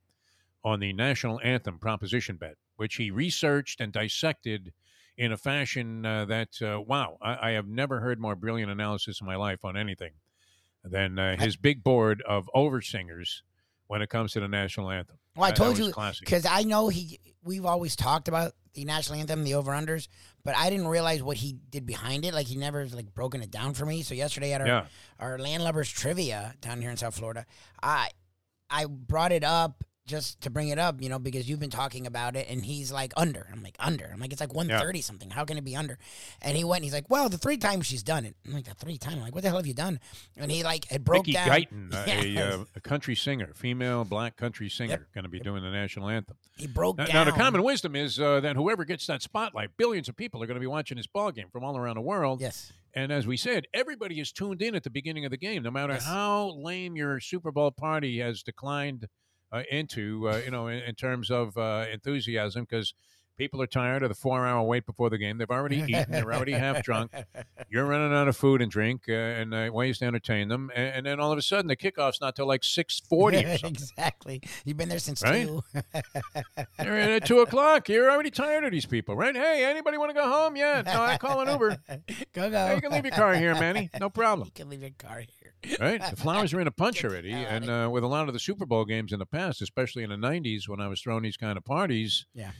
on 0.64 0.80
the 0.80 0.92
national 0.92 1.40
anthem 1.42 1.78
proposition 1.78 2.36
bet, 2.36 2.54
which 2.76 2.96
he 2.96 3.10
researched 3.10 3.80
and 3.80 3.92
dissected 3.92 4.72
in 5.16 5.32
a 5.32 5.36
fashion 5.36 6.04
uh, 6.06 6.24
that, 6.26 6.60
uh, 6.62 6.80
wow, 6.80 7.18
I, 7.20 7.50
I 7.50 7.52
have 7.52 7.66
never 7.66 8.00
heard 8.00 8.20
more 8.20 8.36
brilliant 8.36 8.70
analysis 8.70 9.20
in 9.20 9.26
my 9.26 9.36
life 9.36 9.64
on 9.64 9.76
anything 9.76 10.12
than 10.84 11.18
uh, 11.18 11.36
his 11.36 11.56
big 11.56 11.82
board 11.82 12.22
of 12.26 12.48
oversingers 12.54 13.42
when 13.88 14.00
it 14.02 14.10
comes 14.10 14.32
to 14.32 14.40
the 14.40 14.48
national 14.48 14.90
anthem. 14.90 15.18
Well, 15.36 15.48
I 15.48 15.52
told 15.52 15.78
you 15.78 15.92
because 16.20 16.46
I 16.46 16.62
know 16.62 16.88
he. 16.88 17.18
We've 17.42 17.64
always 17.64 17.96
talked 17.96 18.28
about 18.28 18.52
the 18.74 18.84
national 18.84 19.18
anthem, 19.20 19.44
the 19.44 19.54
over 19.54 19.72
unders, 19.72 20.08
but 20.44 20.56
I 20.56 20.68
didn't 20.68 20.88
realize 20.88 21.22
what 21.22 21.36
he 21.36 21.56
did 21.70 21.86
behind 21.86 22.24
it. 22.24 22.34
Like 22.34 22.46
he 22.46 22.56
never 22.56 22.86
like 22.86 23.14
broken 23.14 23.42
it 23.42 23.50
down 23.50 23.74
for 23.74 23.86
me. 23.86 24.02
So 24.02 24.14
yesterday 24.14 24.52
at 24.52 24.60
our 24.60 24.66
Yeah. 24.66 24.86
our 25.18 25.38
landlubbers 25.38 25.92
trivia 25.92 26.54
down 26.60 26.80
here 26.80 26.90
in 26.90 26.96
South 26.96 27.16
Florida, 27.16 27.46
I 27.82 28.10
I 28.68 28.86
brought 28.86 29.32
it 29.32 29.44
up 29.44 29.84
just 30.08 30.40
to 30.40 30.50
bring 30.50 30.68
it 30.68 30.78
up, 30.78 31.00
you 31.00 31.08
know, 31.08 31.18
because 31.20 31.48
you've 31.48 31.60
been 31.60 31.70
talking 31.70 32.06
about 32.06 32.34
it, 32.34 32.46
and 32.50 32.64
he's 32.64 32.90
like 32.90 33.12
under. 33.16 33.46
I'm 33.52 33.62
like 33.62 33.76
under. 33.78 34.10
I'm 34.12 34.18
like 34.18 34.32
it's 34.32 34.40
like 34.40 34.52
130 34.54 35.00
something. 35.02 35.30
How 35.30 35.44
can 35.44 35.56
it 35.58 35.64
be 35.64 35.76
under? 35.76 35.98
And 36.42 36.56
he 36.56 36.64
went. 36.64 36.78
and 36.78 36.84
He's 36.84 36.92
like, 36.92 37.08
well, 37.08 37.28
the 37.28 37.38
three 37.38 37.58
times 37.58 37.86
she's 37.86 38.02
done 38.02 38.24
it. 38.24 38.34
I'm 38.46 38.54
like 38.54 38.64
the 38.64 38.74
three 38.74 38.98
times. 38.98 39.16
I'm 39.16 39.22
like, 39.22 39.34
what 39.34 39.42
the 39.44 39.50
hell 39.50 39.58
have 39.58 39.66
you 39.66 39.74
done? 39.74 40.00
And 40.36 40.50
he 40.50 40.64
like 40.64 40.90
it 40.90 41.04
broke 41.04 41.26
Mickey 41.26 41.32
down. 41.34 41.48
Guyton, 41.48 41.94
uh, 41.94 42.04
Yes. 42.06 42.24
a, 42.24 42.60
uh, 42.60 42.64
a 42.74 42.80
country 42.80 43.14
singer, 43.14 43.52
female 43.54 44.04
black 44.04 44.36
country 44.36 44.68
singer, 44.68 45.06
going 45.14 45.24
to 45.24 45.28
be 45.30 45.38
doing 45.40 45.62
the 45.62 45.70
national 45.70 46.08
anthem. 46.08 46.36
he 46.56 46.66
broke 46.66 46.98
Now, 46.98 47.04
down. 47.06 47.14
now, 47.14 47.24
the 47.24 47.32
common 47.32 47.62
wisdom 47.62 47.94
is 47.94 48.18
uh, 48.18 48.40
that 48.40 48.56
whoever 48.56 48.84
gets 48.84 49.06
that 49.06 49.22
spotlight, 49.22 49.76
billions 49.76 50.08
of 50.08 50.16
people 50.16 50.42
are 50.42 50.46
going 50.46 50.56
to 50.56 50.60
be 50.60 50.66
watching 50.66 50.96
this 50.96 51.06
ball 51.06 51.30
game 51.30 51.48
from 51.52 51.62
all 51.62 51.76
around 51.76 51.96
the 51.96 52.00
world. 52.00 52.40
Yes. 52.40 52.72
And 52.94 53.12
as 53.12 53.26
we 53.26 53.36
said, 53.36 53.66
everybody 53.74 54.18
is 54.18 54.32
tuned 54.32 54.62
in 54.62 54.74
at 54.74 54.82
the 54.82 54.90
beginning 54.90 55.24
of 55.26 55.30
the 55.30 55.36
game, 55.36 55.62
no 55.62 55.70
matter 55.70 55.92
Yes. 55.92 56.06
how 56.06 56.54
lame 56.56 56.96
your 56.96 57.20
Super 57.20 57.52
Bowl 57.52 57.70
party 57.70 58.18
has 58.20 58.42
declined 58.42 59.06
into, 59.70 60.28
uh, 60.28 60.40
you 60.44 60.50
know, 60.50 60.68
in, 60.68 60.78
in 60.80 60.94
terms 60.94 61.30
of 61.30 61.56
uh, 61.56 61.86
enthusiasm, 61.92 62.64
because 62.68 62.94
people 63.38 63.62
are 63.62 63.66
tired 63.66 64.02
of 64.02 64.08
the 64.10 64.14
four-hour 64.14 64.62
wait 64.66 64.84
before 64.84 65.08
the 65.08 65.16
game. 65.16 65.38
They've 65.38 65.48
already 65.50 65.76
eaten. 65.88 66.10
They're 66.10 66.32
already 66.34 66.52
half 66.52 66.82
drunk. 66.82 67.12
You're 67.70 67.86
running 67.86 68.12
out 68.12 68.28
of 68.28 68.36
food 68.36 68.60
and 68.60 68.70
drink 68.70 69.04
uh, 69.08 69.12
and 69.12 69.54
uh, 69.54 69.70
ways 69.72 69.98
to 69.98 70.04
entertain 70.06 70.48
them, 70.48 70.70
and, 70.74 70.96
and 70.96 71.06
then 71.06 71.20
all 71.20 71.32
of 71.32 71.38
a 71.38 71.42
sudden 71.42 71.68
the 71.68 71.76
kickoff's 71.76 72.20
not 72.20 72.36
till 72.36 72.46
like 72.46 72.64
six 72.64 73.00
forty 73.00 73.38
exactly. 73.62 74.42
You've 74.64 74.76
been 74.76 74.88
there 74.88 74.98
since 74.98 75.22
Right? 75.22 75.46
two. 75.46 75.62
You're 76.82 76.98
in 76.98 77.10
at 77.10 77.24
two 77.26 77.40
o'clock. 77.40 77.88
You're 77.88 78.10
already 78.10 78.30
tired 78.30 78.64
of 78.64 78.72
these 78.72 78.86
people, 78.86 79.16
right? 79.16 79.34
Hey, 79.34 79.64
anybody 79.64 79.96
want 79.98 80.10
to 80.10 80.14
go 80.14 80.24
home? 80.28 80.56
Yeah, 80.56 80.82
no, 80.84 81.00
I 81.02 81.16
call 81.16 81.40
an 81.40 81.48
Uber. 81.48 81.76
go 82.32 82.50
go. 82.50 82.66
Hey, 82.66 82.74
you 82.74 82.80
can 82.80 82.92
leave 82.92 83.04
your 83.04 83.14
car 83.14 83.34
here, 83.34 83.54
Manny. 83.54 83.90
No 84.00 84.10
problem. 84.10 84.46
You 84.46 84.52
can 84.52 84.68
leave 84.68 84.80
your 84.82 84.90
car 84.98 85.20
here. 85.20 85.76
Right? 85.80 86.00
The 86.10 86.16
Flowers 86.16 86.52
are 86.54 86.60
in 86.60 86.66
a 86.66 86.70
punch 86.72 87.04
already, 87.04 87.32
and 87.32 87.68
uh, 87.68 87.88
with 87.92 88.04
a 88.04 88.06
lot 88.08 88.28
of 88.28 88.34
the 88.34 88.40
Super 88.40 88.66
Bowl 88.66 88.84
games 88.84 89.12
in 89.12 89.18
the 89.18 89.26
past, 89.26 89.60
especially 89.62 90.02
in 90.04 90.10
the 90.10 90.16
'90s 90.16 90.68
when 90.68 90.80
I 90.80 90.88
was 90.88 91.00
throwing 91.00 91.22
these 91.22 91.36
kind 91.36 91.56
of 91.56 91.64
parties, 91.64 92.26
Yeah. 92.34 92.50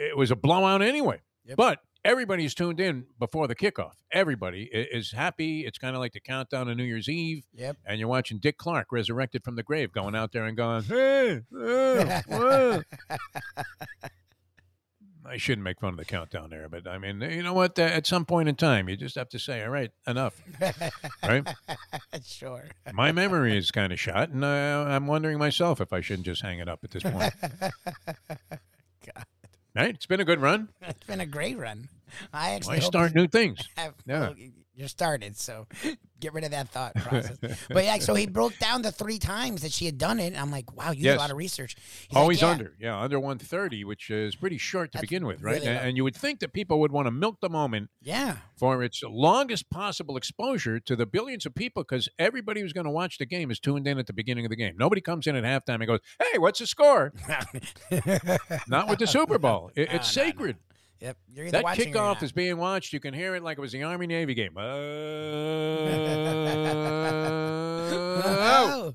It 0.00 0.16
was 0.16 0.30
a 0.30 0.36
blowout 0.36 0.82
anyway. 0.82 1.20
Yep. 1.44 1.56
But 1.56 1.78
everybody's 2.04 2.54
tuned 2.54 2.80
in 2.80 3.06
before 3.18 3.46
the 3.46 3.54
kickoff. 3.54 3.94
Everybody 4.12 4.68
is 4.72 5.12
happy. 5.12 5.66
It's 5.66 5.78
kind 5.78 5.94
of 5.94 6.00
like 6.00 6.12
the 6.12 6.20
countdown 6.20 6.66
to 6.66 6.74
New 6.74 6.84
Year's 6.84 7.08
Eve. 7.08 7.46
Yep. 7.54 7.76
and 7.86 7.98
you're 7.98 8.08
watching 8.08 8.38
Dick 8.38 8.56
Clark 8.56 8.88
resurrected 8.92 9.44
from 9.44 9.56
the 9.56 9.62
grave, 9.62 9.92
going 9.92 10.14
out 10.14 10.32
there 10.32 10.44
and 10.44 10.56
going, 10.56 10.82
"Hey, 10.84 11.42
uh, 11.56 12.22
whoa." 12.28 12.82
I 15.26 15.36
shouldn't 15.36 15.64
make 15.64 15.80
fun 15.80 15.90
of 15.90 15.96
the 15.96 16.04
countdown 16.04 16.50
there, 16.50 16.68
but 16.68 16.88
I 16.88 16.98
mean, 16.98 17.20
you 17.20 17.42
know 17.42 17.52
what? 17.52 17.78
At 17.78 18.06
some 18.06 18.24
point 18.24 18.48
in 18.48 18.56
time, 18.56 18.88
you 18.88 18.96
just 18.96 19.14
have 19.16 19.28
to 19.28 19.38
say, 19.38 19.62
"All 19.62 19.70
right, 19.70 19.90
enough." 20.06 20.42
Right? 21.22 21.46
sure. 22.24 22.64
My 22.92 23.12
memory 23.12 23.56
is 23.56 23.70
kind 23.70 23.92
of 23.92 24.00
shot, 24.00 24.30
and 24.30 24.42
uh, 24.42 24.86
I'm 24.88 25.06
wondering 25.06 25.38
myself 25.38 25.80
if 25.80 25.92
I 25.92 26.00
shouldn't 26.00 26.26
just 26.26 26.42
hang 26.42 26.58
it 26.58 26.68
up 26.68 26.80
at 26.82 26.90
this 26.90 27.02
point. 27.02 27.32
God. 29.14 29.24
Right? 29.74 29.94
It's 29.94 30.06
been 30.06 30.20
a 30.20 30.24
good 30.24 30.40
run. 30.40 30.68
It's 30.82 31.04
been 31.06 31.20
a 31.20 31.26
great 31.26 31.58
run. 31.58 31.88
I 32.32 32.50
actually 32.54 32.78
Why 32.78 32.84
start 32.84 33.14
new 33.20 33.28
things? 33.28 33.58
have, 33.76 33.94
Yeah. 34.06 34.32
You're 34.80 34.88
started, 34.88 35.36
so 35.36 35.66
get 36.18 36.32
rid 36.34 36.42
of 36.44 36.50
that 36.50 36.68
thought 36.70 36.94
process. 36.96 37.38
but 37.68 37.84
yeah, 37.84 37.98
so 37.98 38.14
he 38.14 38.26
broke 38.26 38.58
down 38.58 38.82
the 38.82 38.90
three 38.92 39.18
times 39.18 39.62
that 39.62 39.70
she 39.72 39.86
had 39.86 39.96
done 39.98 40.18
it. 40.18 40.28
And 40.28 40.36
I'm 40.38 40.50
like, 40.50 40.76
wow, 40.76 40.90
you 40.90 41.02
did 41.04 41.14
a 41.14 41.18
lot 41.18 41.30
of 41.30 41.36
research. 41.36 41.76
He's 42.08 42.14
like, 42.14 42.20
Always 42.20 42.42
"Yeah." 42.42 42.48
under, 42.48 42.72
yeah, 42.80 42.98
under 43.00 43.18
130, 43.20 43.84
which 43.84 44.10
is 44.10 44.34
pretty 44.36 44.58
short 44.58 44.92
to 44.92 44.98
That's 44.98 45.02
begin 45.02 45.24
with, 45.26 45.40
right? 45.42 45.54
really 45.56 45.68
and, 45.68 45.78
and 45.88 45.96
you 45.96 46.04
would 46.04 46.16
think 46.16 46.40
that 46.40 46.52
people 46.52 46.80
would 46.80 46.90
want 46.92 47.06
to 47.06 47.10
milk 47.10 47.36
the 47.40 47.48
moment 47.48 47.90
Yeah. 48.02 48.38
for 48.56 48.82
its 48.82 49.02
longest 49.02 49.70
possible 49.70 50.16
exposure 50.16 50.80
to 50.80 50.96
the 50.96 51.06
billions 51.06 51.46
of 51.46 51.54
people 51.54 51.82
because 51.84 52.08
everybody 52.18 52.60
who's 52.60 52.72
going 52.72 52.86
to 52.86 52.90
watch 52.90 53.18
the 53.18 53.26
game 53.26 53.50
is 53.50 53.60
tuned 53.60 53.86
in 53.86 53.98
at 53.98 54.06
the 54.06 54.12
beginning 54.12 54.44
of 54.44 54.50
the 54.50 54.56
game. 54.56 54.74
Nobody 54.78 55.00
comes 55.00 55.26
in 55.26 55.36
at 55.36 55.44
halftime 55.44 55.76
and 55.76 55.86
goes, 55.86 56.00
"Hey, 56.18 56.38
what's 56.38 56.58
the 56.58 56.66
score?" 56.66 57.12
Not 58.68 58.88
with 58.88 58.98
the 58.98 59.06
Super 59.06 59.38
Bowl. 59.38 59.70
It- 59.74 59.88
No, 59.90 59.94
it's 59.96 60.16
no, 60.16 60.22
no. 60.22 60.28
Yep. 61.00 61.16
That 61.50 61.64
kickoff 61.64 62.22
is 62.22 62.32
being 62.32 62.58
watched. 62.58 62.92
You 62.92 63.00
can 63.00 63.14
hear 63.14 63.34
it 63.34 63.42
like 63.42 63.56
it 63.58 63.60
was 63.60 63.72
the 63.72 63.82
Army 63.82 64.06
Navy 64.06 64.34
game. 64.34 64.52
Oh, 67.22 67.79
Oh. 67.92 68.94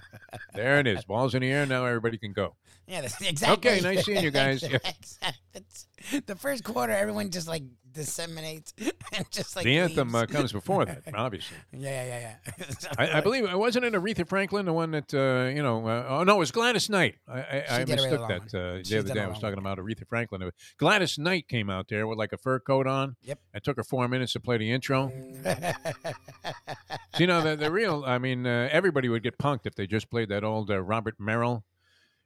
there 0.54 0.78
it 0.80 0.86
is. 0.86 1.04
Balls 1.04 1.34
in 1.34 1.42
the 1.42 1.50
air. 1.50 1.66
Now 1.66 1.84
everybody 1.84 2.18
can 2.18 2.32
go. 2.32 2.54
yeah, 2.86 3.00
that's 3.02 3.20
exactly. 3.26 3.70
Okay, 3.70 3.80
nice 3.80 4.04
seeing 4.04 4.22
you 4.22 4.30
guys. 4.30 4.62
Yeah. 4.70 4.78
Exact- 4.84 6.26
The 6.26 6.34
first 6.36 6.64
quarter, 6.64 6.92
everyone 6.92 7.30
just 7.30 7.46
like 7.46 7.62
disseminates, 7.92 8.72
and 9.12 9.30
just 9.30 9.54
like 9.54 9.64
the 9.64 9.78
anthem 9.78 10.14
uh, 10.14 10.20
leaves. 10.20 10.32
comes 10.32 10.52
before 10.52 10.84
that, 10.86 11.02
obviously. 11.14 11.56
yeah, 11.72 12.04
yeah, 12.04 12.18
yeah. 12.18 12.52
yeah. 12.58 12.64
I, 12.98 13.18
I 13.18 13.20
believe 13.20 13.44
it 13.44 13.56
wasn't 13.56 13.84
it 13.84 13.92
Aretha 13.92 14.26
Franklin, 14.26 14.64
the 14.66 14.72
one 14.72 14.90
that 14.92 15.12
uh, 15.14 15.48
you 15.54 15.62
know. 15.62 15.86
Uh, 15.86 16.06
oh 16.08 16.24
no, 16.24 16.36
it 16.36 16.38
was 16.38 16.50
Gladys 16.50 16.88
Knight. 16.90 17.16
I, 17.28 17.38
I, 17.38 17.64
She 17.68 17.72
I 17.74 17.84
did 17.84 17.98
a 17.98 18.02
really 18.02 18.10
mistook 18.10 18.20
long 18.20 18.28
that 18.30 18.52
one. 18.52 18.62
uh, 18.78 18.82
the 18.84 18.98
other 18.98 19.14
day. 19.14 19.20
a 19.20 19.24
I 19.24 19.26
was 19.28 19.34
long 19.34 19.40
talking 19.42 19.58
about 19.58 19.78
Aretha 19.78 20.08
Franklin. 20.08 20.50
Gladys 20.78 21.18
Knight 21.18 21.46
came 21.48 21.70
out 21.70 21.86
there 21.88 22.06
with 22.08 22.18
like 22.18 22.32
a 22.32 22.38
fur 22.38 22.58
coat 22.58 22.86
on. 22.88 23.14
Yep. 23.22 23.38
It 23.54 23.62
took 23.62 23.76
her 23.76 23.84
four 23.84 24.08
minutes 24.08 24.32
to 24.32 24.40
play 24.40 24.56
the 24.58 24.72
intro. 24.72 25.12
So, 25.44 27.18
you 27.18 27.26
know, 27.26 27.42
the, 27.42 27.56
the 27.56 27.70
real. 27.70 28.04
I 28.06 28.18
mean, 28.18 28.31
uh, 28.46 28.68
everybody 28.70 29.08
would 29.08 29.22
get 29.22 29.38
punked 29.38 29.66
if 29.66 29.74
they 29.74 29.86
just 29.86 30.10
played 30.10 30.28
that 30.28 30.44
old 30.44 30.70
uh, 30.70 30.80
Robert 30.80 31.16
Merrill 31.18 31.64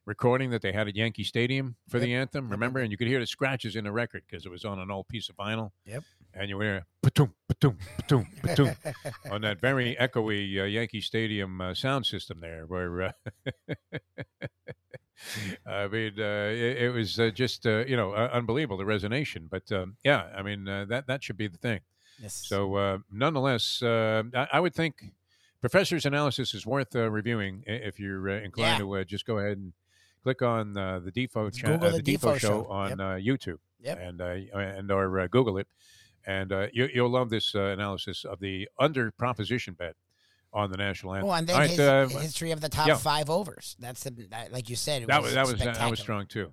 recording 0.06 0.50
that 0.50 0.62
they 0.62 0.72
had 0.72 0.88
at 0.88 0.96
Yankee 0.96 1.24
Stadium 1.24 1.76
for 1.88 1.98
the 1.98 2.14
anthem. 2.14 2.48
Remember, 2.48 2.80
and 2.80 2.90
you 2.90 2.96
could 2.96 3.08
hear 3.08 3.18
the 3.18 3.26
scratches 3.26 3.76
in 3.76 3.84
the 3.84 3.92
record 3.92 4.22
because 4.28 4.46
it 4.46 4.50
was 4.50 4.64
on 4.64 4.78
an 4.78 4.90
old 4.90 5.08
piece 5.08 5.28
of 5.28 5.36
vinyl. 5.36 5.72
Yep. 5.84 6.04
And 6.32 6.48
you 6.48 6.60
hear 6.60 6.86
patum 7.02 7.32
patum 7.50 7.76
patum 7.98 8.26
patum 8.42 8.76
on 9.30 9.40
that 9.40 9.60
very 9.60 9.96
echoey 10.00 10.60
uh, 10.60 10.64
Yankee 10.64 11.00
Stadium 11.00 11.60
uh, 11.60 11.74
sound 11.74 12.06
system 12.06 12.40
there, 12.40 12.64
where. 12.66 13.02
Uh, 13.02 13.12
I 15.66 15.88
mean, 15.88 16.12
uh, 16.18 16.50
it, 16.52 16.76
it 16.82 16.94
was 16.94 17.18
uh, 17.18 17.30
just 17.30 17.66
uh, 17.66 17.84
you 17.86 17.96
know 17.96 18.12
uh, 18.12 18.28
unbelievable 18.32 18.76
the 18.76 18.84
resonation. 18.84 19.48
But 19.50 19.70
um, 19.72 19.96
yeah, 20.04 20.26
I 20.36 20.42
mean 20.42 20.68
uh, 20.68 20.84
that 20.90 21.06
that 21.06 21.24
should 21.24 21.36
be 21.36 21.48
the 21.48 21.58
thing. 21.58 21.80
yes. 22.20 22.44
So, 22.46 22.74
uh, 22.74 22.98
nonetheless, 23.10 23.82
uh, 23.82 24.24
I, 24.34 24.48
I 24.54 24.60
would 24.60 24.74
think 24.74 25.12
Professor's 25.60 26.06
analysis 26.06 26.54
is 26.54 26.66
worth 26.66 26.94
uh, 26.94 27.10
reviewing 27.10 27.64
if 27.66 27.98
you're 27.98 28.28
uh, 28.28 28.40
inclined 28.40 28.74
Yeah. 28.74 28.78
to 28.78 28.96
uh, 28.96 29.04
just 29.04 29.26
go 29.26 29.38
ahead 29.38 29.58
and 29.58 29.72
click 30.22 30.42
on 30.42 30.76
uh, 30.76 31.00
the 31.00 31.12
Defo 31.12 31.52
cha- 31.54 31.68
uh, 31.72 31.76
the 31.76 32.02
the 32.02 32.16
Defo 32.16 32.34
Defo 32.34 32.38
show 32.38 32.48
Show. 32.48 32.66
on 32.66 32.90
Yep. 32.90 32.98
uh, 33.00 33.02
YouTube, 33.14 33.58
Yep. 33.80 33.98
and 34.00 34.20
uh, 34.20 34.58
and 34.58 34.90
or 34.90 35.20
uh, 35.20 35.26
Google 35.28 35.58
it, 35.58 35.68
and 36.26 36.52
uh, 36.52 36.66
you, 36.72 36.88
you'll 36.92 37.10
love 37.10 37.30
this 37.30 37.54
uh, 37.54 37.60
analysis 37.60 38.24
of 38.24 38.40
the 38.40 38.68
under 38.78 39.10
proposition 39.10 39.74
bet 39.74 39.94
on 40.52 40.70
the 40.70 40.76
national 40.76 41.14
anthem. 41.14 41.28
Well, 41.28 41.36
and 41.36 41.46
then 41.46 41.56
right, 41.56 41.70
his 41.70 41.78
uh, 41.80 42.08
history 42.08 42.50
of 42.50 42.60
the 42.60 42.68
top 42.68 42.86
yeah. 42.88 42.94
fiy 42.94 43.28
overs. 43.28 43.76
That's 43.78 44.04
the 44.04 44.10
that, 44.30 44.52
like 44.52 44.68
you 44.70 44.76
said. 44.76 45.02
It 45.02 45.08
that 45.08 45.22
was 45.22 45.34
that 45.34 45.46
was 45.46 45.58
that, 45.58 45.90
was 45.90 46.00
strong 46.00 46.26
too. 46.26 46.52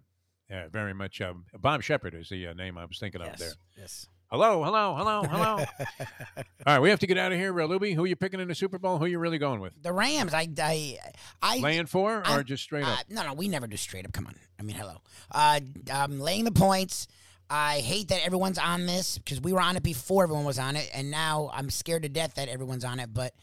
Yeah, 0.50 0.68
very 0.70 0.94
much. 0.94 1.22
Um, 1.22 1.46
Bob 1.58 1.82
Sheppard 1.82 2.14
is 2.14 2.30
the 2.30 2.48
uh, 2.48 2.54
name 2.54 2.78
I 2.78 2.86
was 2.86 3.00
thinking 3.00 3.22
of 3.22 3.38
there. 3.38 3.54
Yes. 3.78 4.08
Hello, 4.34 4.64
hello, 4.64 4.96
hello, 4.96 5.22
hello. 5.22 5.58
All 6.38 6.44
right, 6.66 6.80
we 6.80 6.90
have 6.90 6.98
to 7.02 7.06
get 7.06 7.20
out 7.20 7.32
of 7.32 7.38
here, 7.38 7.52
uh, 7.62 7.68
Luby. 7.68 7.94
Who 7.94 8.04
are 8.04 8.08
you 8.08 8.16
picking 8.16 8.40
in 8.40 8.48
the 8.48 8.56
Super 8.56 8.80
Bowl? 8.80 8.98
Who 8.98 9.06
are 9.06 9.08
you 9.08 9.20
really 9.20 9.38
going 9.38 9.60
with? 9.60 9.74
The 9.80 9.94
Rams. 9.94 10.34
I 10.34 10.48
I 10.60 10.98
I. 11.40 11.60
Laying 11.60 11.86
four 11.86 12.18
or 12.18 12.26
I'm- 12.26 12.44
just 12.44 12.64
straight 12.64 12.84
uh, 12.84 12.94
up? 12.94 13.06
no, 13.12 13.22
no, 13.22 13.36
we 13.36 13.48
never 13.48 13.68
do 13.68 13.78
straight 13.78 14.06
up. 14.06 14.12
Come 14.12 14.26
on. 14.26 14.34
I 14.60 14.64
mean, 14.64 14.76
hello. 14.76 14.96
Uh, 15.32 15.60
I'm 15.94 16.20
laying 16.20 16.46
the 16.46 16.52
points. 16.52 17.06
I 17.48 17.82
hate 17.82 18.08
that 18.08 18.26
everyone's 18.26 18.58
on 18.58 18.88
this 18.88 19.20
because 19.20 19.40
we 19.40 19.54
were 19.54 19.62
on 19.62 19.78
it 19.78 19.84
before 19.84 20.24
everyone 20.24 20.46
was 20.46 20.58
on 20.58 20.78
it, 20.78 20.90
and 20.96 21.12
now 21.12 21.52
I'm 21.54 21.70
scared 21.70 22.02
to 22.02 22.10
death 22.10 22.34
that 22.34 22.50
everyone's 22.50 22.86
on 22.86 23.00
it. 23.00 23.14
But 23.14 23.36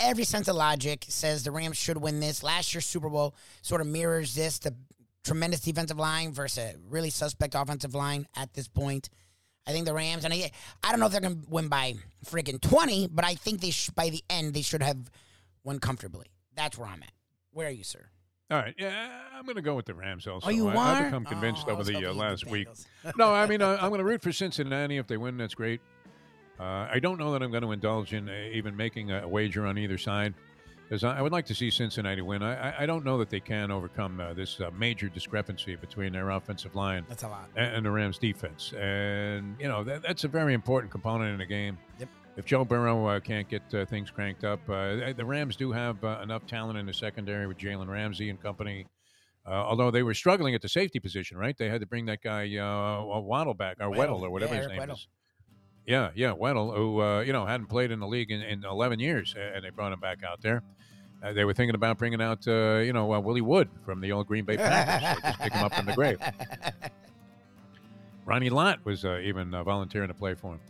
every 0.00 0.24
sense 0.24 0.48
of 0.48 0.56
logic 0.56 1.04
says 1.08 1.44
the 1.44 1.50
Rams 1.50 1.76
should 1.76 1.98
win 1.98 2.20
this. 2.20 2.42
Last 2.42 2.72
year's 2.72 2.86
Super 2.86 3.10
Bowl 3.10 3.34
sort 3.60 3.82
of 3.82 3.86
mirrors 3.86 4.34
this. 4.34 4.60
The 4.60 4.74
tremendous 5.24 5.60
defensive 5.60 5.98
line 5.98 6.32
versus 6.32 6.56
a 6.58 6.74
really 6.88 7.10
suspect 7.10 7.54
offensive 7.54 7.94
line 7.94 8.26
at 8.34 8.54
this 8.54 8.66
point. 8.66 9.10
I 9.66 9.72
think 9.72 9.86
the 9.86 9.94
Rams, 9.94 10.24
and 10.24 10.34
I, 10.34 10.50
I 10.82 10.90
don't 10.90 11.00
know 11.00 11.06
if 11.06 11.12
they're 11.12 11.20
going 11.20 11.42
to 11.42 11.50
win 11.50 11.68
by 11.68 11.94
freaking 12.26 12.60
20, 12.60 13.08
but 13.08 13.24
I 13.24 13.34
think 13.34 13.60
they 13.60 13.70
sh- 13.70 13.90
by 13.90 14.08
the 14.08 14.22
end 14.28 14.54
they 14.54 14.62
should 14.62 14.82
have 14.82 15.10
won 15.62 15.78
comfortably. 15.78 16.26
That's 16.56 16.76
where 16.76 16.88
I'm 16.88 17.02
at. 17.02 17.12
Where 17.52 17.68
are 17.68 17.70
you, 17.70 17.84
sir? 17.84 18.06
All 18.50 18.58
right, 18.58 18.74
yeah, 18.76 19.08
I'm 19.34 19.44
going 19.44 19.56
to 19.56 19.62
go 19.62 19.74
with 19.74 19.86
the 19.86 19.94
Rams 19.94 20.26
also. 20.26 20.46
Oh, 20.46 20.50
you 20.50 20.68
I, 20.68 20.74
are? 20.74 20.78
I've 20.78 21.04
become 21.04 21.24
convinced 21.24 21.64
Oh, 21.68 21.72
over 21.72 21.84
the 21.84 22.04
uh, 22.06 22.12
last 22.12 22.44
do 22.44 22.50
week. 22.50 22.68
No, 23.16 23.32
I 23.32 23.46
mean, 23.46 23.62
uh, 23.62 23.78
I'm 23.80 23.88
going 23.88 24.00
to 24.00 24.04
root 24.04 24.20
for 24.22 24.32
Cincinnati. 24.32 24.98
If 24.98 25.06
they 25.06 25.16
win, 25.16 25.36
that's 25.38 25.54
great. 25.54 25.80
Uh, 26.60 26.86
I 26.92 26.98
don't 27.00 27.18
know 27.18 27.32
that 27.32 27.42
I'm 27.42 27.50
going 27.50 27.62
to 27.62 27.72
indulge 27.72 28.12
in 28.12 28.28
uh, 28.28 28.32
even 28.52 28.76
making 28.76 29.10
a 29.10 29.26
wager 29.26 29.64
on 29.66 29.78
either 29.78 29.96
side 29.96 30.34
because 30.92 31.04
I, 31.04 31.22
would 31.22 31.32
like 31.32 31.46
to 31.46 31.54
see 31.54 31.70
Cincinnati 31.70 32.20
win. 32.20 32.42
I, 32.42 32.82
I, 32.82 32.84
don't 32.84 33.02
know 33.02 33.16
that 33.16 33.30
they 33.30 33.40
can 33.40 33.70
overcome 33.70 34.20
uh, 34.20 34.34
this 34.34 34.60
uh, 34.60 34.70
major 34.76 35.08
discrepancy 35.08 35.74
between 35.74 36.12
their 36.12 36.28
offensive 36.28 36.74
line 36.74 37.06
That's 37.08 37.22
a 37.22 37.28
lot. 37.28 37.48
and, 37.56 37.76
and 37.76 37.86
the 37.86 37.90
Rams' 37.90 38.18
defense. 38.18 38.74
And, 38.74 39.56
you 39.58 39.68
know, 39.68 39.84
that, 39.84 40.02
that's 40.02 40.24
a 40.24 40.28
very 40.28 40.52
important 40.52 40.92
component 40.92 41.32
in 41.32 41.38
the 41.38 41.46
game. 41.46 41.78
Yep. 41.98 42.10
If 42.36 42.44
Joe 42.44 42.66
Burrow 42.66 43.06
uh, 43.06 43.20
can't 43.20 43.48
get 43.48 43.62
uh, 43.72 43.86
things 43.86 44.10
cranked 44.10 44.44
up, 44.44 44.60
uh, 44.68 45.14
the 45.14 45.24
Rams 45.24 45.56
do 45.56 45.72
have 45.72 46.04
uh, 46.04 46.20
enough 46.22 46.46
talent 46.46 46.78
in 46.78 46.84
the 46.84 46.92
secondary 46.92 47.46
with 47.46 47.56
Jalen 47.56 47.88
Ramsey 47.88 48.28
and 48.28 48.38
company. 48.42 48.86
Uh, 49.46 49.52
although 49.52 49.90
they 49.90 50.02
were 50.02 50.12
struggling 50.12 50.54
at 50.54 50.60
the 50.60 50.68
safety 50.68 51.00
position, 51.00 51.38
right? 51.38 51.56
They 51.56 51.70
had 51.70 51.80
to 51.80 51.86
bring 51.86 52.04
that 52.06 52.22
guy 52.22 52.54
uh, 52.58 53.02
Waddle 53.18 53.54
back, 53.54 53.78
or 53.80 53.86
Weddle. 53.86 53.96
Weddle, 53.96 54.22
or 54.24 54.30
whatever 54.30 54.54
Yeah, 54.56 54.60
his 54.60 54.68
name 54.68 54.80
Weddle. 54.80 54.92
is. 54.92 55.08
Yeah, 55.86 56.10
yeah, 56.14 56.32
Weddle, 56.32 56.76
who 56.76 57.00
uh, 57.00 57.20
you 57.20 57.32
know 57.32 57.44
hadn't 57.44 57.66
played 57.66 57.90
in 57.90 57.98
the 58.00 58.06
league 58.06 58.30
in, 58.30 58.40
in 58.40 58.64
11 58.64 59.00
years, 59.00 59.34
and 59.36 59.64
they 59.64 59.70
brought 59.70 59.92
him 59.92 60.00
back 60.00 60.22
out 60.22 60.40
there. 60.40 60.62
Uh, 61.22 61.32
they 61.32 61.44
were 61.44 61.54
thinking 61.54 61.74
about 61.74 61.98
bringing 61.98 62.20
out, 62.20 62.46
uh, 62.48 62.78
you 62.78 62.92
know, 62.92 63.12
uh, 63.12 63.20
Willie 63.20 63.40
Wood 63.40 63.68
from 63.84 64.00
the 64.00 64.10
old 64.10 64.26
Green 64.26 64.44
Bay 64.44 64.56
Packers. 64.56 65.22
They 65.22 65.28
just 65.28 65.40
pick 65.40 65.52
him 65.52 65.64
up 65.64 65.74
from 65.74 65.86
the 65.86 65.94
grave. 65.94 66.18
Ronnie 68.24 68.50
Lott 68.50 68.84
was 68.84 69.04
uh, 69.04 69.18
even 69.22 69.54
uh, 69.54 69.62
volunteering 69.62 70.08
to 70.08 70.14
play 70.14 70.34
for 70.34 70.54
him. 70.54 70.60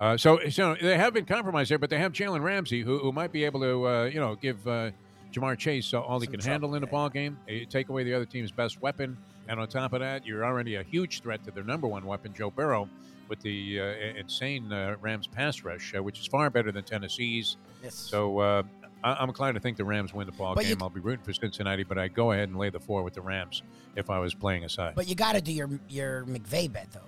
Uh, 0.00 0.16
so, 0.16 0.38
so 0.50 0.76
they 0.80 0.96
have 0.96 1.14
been 1.14 1.24
compromised 1.24 1.70
there, 1.70 1.78
but 1.78 1.90
they 1.90 1.98
have 1.98 2.12
Jalen 2.12 2.42
Ramsey, 2.42 2.82
who, 2.82 2.98
who 2.98 3.12
might 3.12 3.32
be 3.32 3.44
able 3.44 3.60
to, 3.60 3.88
uh, 3.88 4.04
you 4.04 4.20
know, 4.20 4.34
give 4.34 4.66
uh, 4.68 4.90
Ja'Marr 5.32 5.56
Chase 5.56 5.94
uh, 5.94 6.00
all 6.00 6.20
he 6.20 6.26
Some 6.26 6.32
can 6.32 6.40
trouble, 6.40 6.52
handle 6.52 6.74
in 6.74 6.82
a 6.82 6.86
yeah. 6.86 6.90
ball 6.90 7.08
game. 7.08 7.38
Take 7.70 7.88
away 7.88 8.04
the 8.04 8.12
other 8.12 8.26
team's 8.26 8.52
best 8.52 8.82
weapon, 8.82 9.16
and 9.48 9.58
on 9.58 9.66
top 9.68 9.92
of 9.92 10.00
that, 10.00 10.26
you're 10.26 10.44
already 10.44 10.74
a 10.74 10.82
huge 10.82 11.22
threat 11.22 11.42
to 11.44 11.50
their 11.50 11.64
number 11.64 11.86
one 11.86 12.04
weapon, 12.04 12.34
Joe 12.34 12.50
Burrow, 12.50 12.88
with 13.28 13.40
the 13.40 13.80
uh, 13.80 13.84
insane 14.18 14.72
uh, 14.72 14.96
Rams 15.00 15.26
pass 15.26 15.62
rush, 15.62 15.94
uh, 15.96 16.02
which 16.02 16.20
is 16.20 16.26
far 16.26 16.50
better 16.50 16.72
than 16.72 16.84
Tennessee's. 16.84 17.56
yes. 17.82 17.94
So 17.94 18.38
uh, 18.38 18.62
I- 19.04 19.14
I'm 19.14 19.28
inclined 19.28 19.54
to 19.54 19.60
think 19.60 19.76
the 19.76 19.84
Rams 19.84 20.12
win 20.14 20.26
the 20.26 20.32
ball 20.32 20.54
But 20.54 20.64
you- 20.66 20.74
game. 20.74 20.82
I'll 20.82 20.90
be 20.90 21.00
rooting 21.00 21.24
for 21.24 21.32
Cincinnati, 21.32 21.82
but 21.84 21.98
I'd 21.98 22.14
go 22.14 22.32
ahead 22.32 22.48
and 22.48 22.58
lay 22.58 22.70
the 22.70 22.80
four 22.80 23.02
with 23.02 23.14
the 23.14 23.20
Rams 23.22 23.62
if 23.96 24.10
I 24.10 24.18
was 24.18 24.34
playing 24.34 24.64
a 24.64 24.68
side. 24.68 24.94
but 24.94 25.08
you 25.08 25.14
got 25.14 25.34
to 25.34 25.40
do 25.40 25.52
your 25.52 25.68
your 25.88 26.24
McVay 26.24 26.72
bet 26.72 26.88
though. 26.92 27.00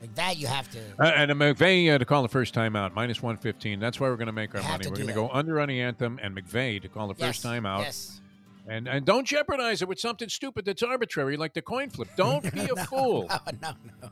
Like 0.00 0.14
that, 0.16 0.36
you 0.36 0.46
have 0.46 0.70
to. 0.72 0.78
Uh, 0.98 1.04
and 1.16 1.30
a 1.30 1.34
McVay 1.34 1.94
uh, 1.94 1.96
to 1.98 2.04
call 2.04 2.22
the 2.22 2.28
first 2.28 2.52
time 2.52 2.76
out, 2.76 2.94
minus 2.94 3.22
115. 3.22 3.80
That's 3.80 3.98
where 3.98 4.10
we're 4.10 4.16
going 4.18 4.26
to 4.26 4.32
make 4.32 4.54
our 4.54 4.60
You 4.60 4.68
money. 4.68 4.86
We're 4.88 4.96
going 4.96 5.06
to 5.08 5.14
go 5.14 5.30
under 5.30 5.60
on 5.60 5.68
the 5.68 5.80
anthem 5.80 6.20
and 6.22 6.36
McVay 6.36 6.82
to 6.82 6.88
call 6.88 7.08
the 7.08 7.14
yes, 7.16 7.26
first 7.28 7.42
time 7.42 7.64
out. 7.64 7.80
Yes. 7.80 8.20
And 8.68 8.86
and 8.88 9.04
don't 9.06 9.26
jeopardize 9.26 9.80
it 9.82 9.88
with 9.88 9.98
something 10.00 10.28
stupid 10.28 10.64
that's 10.66 10.82
arbitrary 10.82 11.36
like 11.38 11.52
the 11.54 11.62
coin 11.62 11.88
flip. 11.90 12.08
Don't 12.16 12.42
be 12.54 12.60
a 12.74 12.84
fool. 12.86 13.26
No, 13.30 13.38
no, 13.62 13.72
no, 14.02 14.08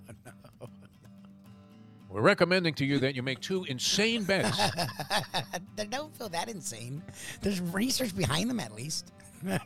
no. 0.61 0.69
We're 2.13 2.21
recommending 2.21 2.75
to 2.75 2.85
you 2.85 2.99
that 2.99 3.15
you 3.15 3.23
make 3.23 3.41
two 3.41 3.65
insane 3.65 4.25
bets. 4.25 4.61
they 5.77 5.87
don't 5.87 6.15
feel 6.15 6.29
that 6.29 6.51
insane. 6.51 7.03
There's 7.41 7.61
research 7.61 8.15
behind 8.15 8.51
them, 8.51 8.61
at 8.61 8.75
least. 8.75 9.13
if 9.43 9.63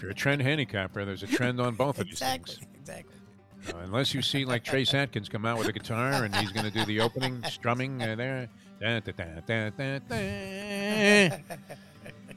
you're 0.00 0.12
a 0.12 0.14
trend 0.14 0.40
handicapper, 0.40 1.04
there's 1.04 1.24
a 1.24 1.26
trend 1.26 1.60
on 1.60 1.74
both 1.74 1.98
of 1.98 2.04
these 2.06 2.14
exactly. 2.14 2.54
things. 2.54 2.68
Exactly. 2.80 3.14
Uh, 3.74 3.78
unless 3.84 4.14
you 4.14 4.22
see 4.22 4.44
like 4.44 4.62
Trace 4.62 4.94
Atkins 4.94 5.28
come 5.28 5.44
out 5.44 5.58
with 5.58 5.66
a 5.66 5.72
guitar 5.72 6.24
and 6.24 6.34
he's 6.36 6.52
going 6.52 6.64
to 6.64 6.70
do 6.70 6.84
the 6.84 7.00
opening 7.00 7.42
strumming 7.50 8.00
uh, 8.00 8.14
there. 8.14 8.48
Da, 8.80 9.00
da, 9.00 9.12
da, 9.12 9.24
da, 9.46 9.70
da, 9.70 9.98
da. 9.98 11.36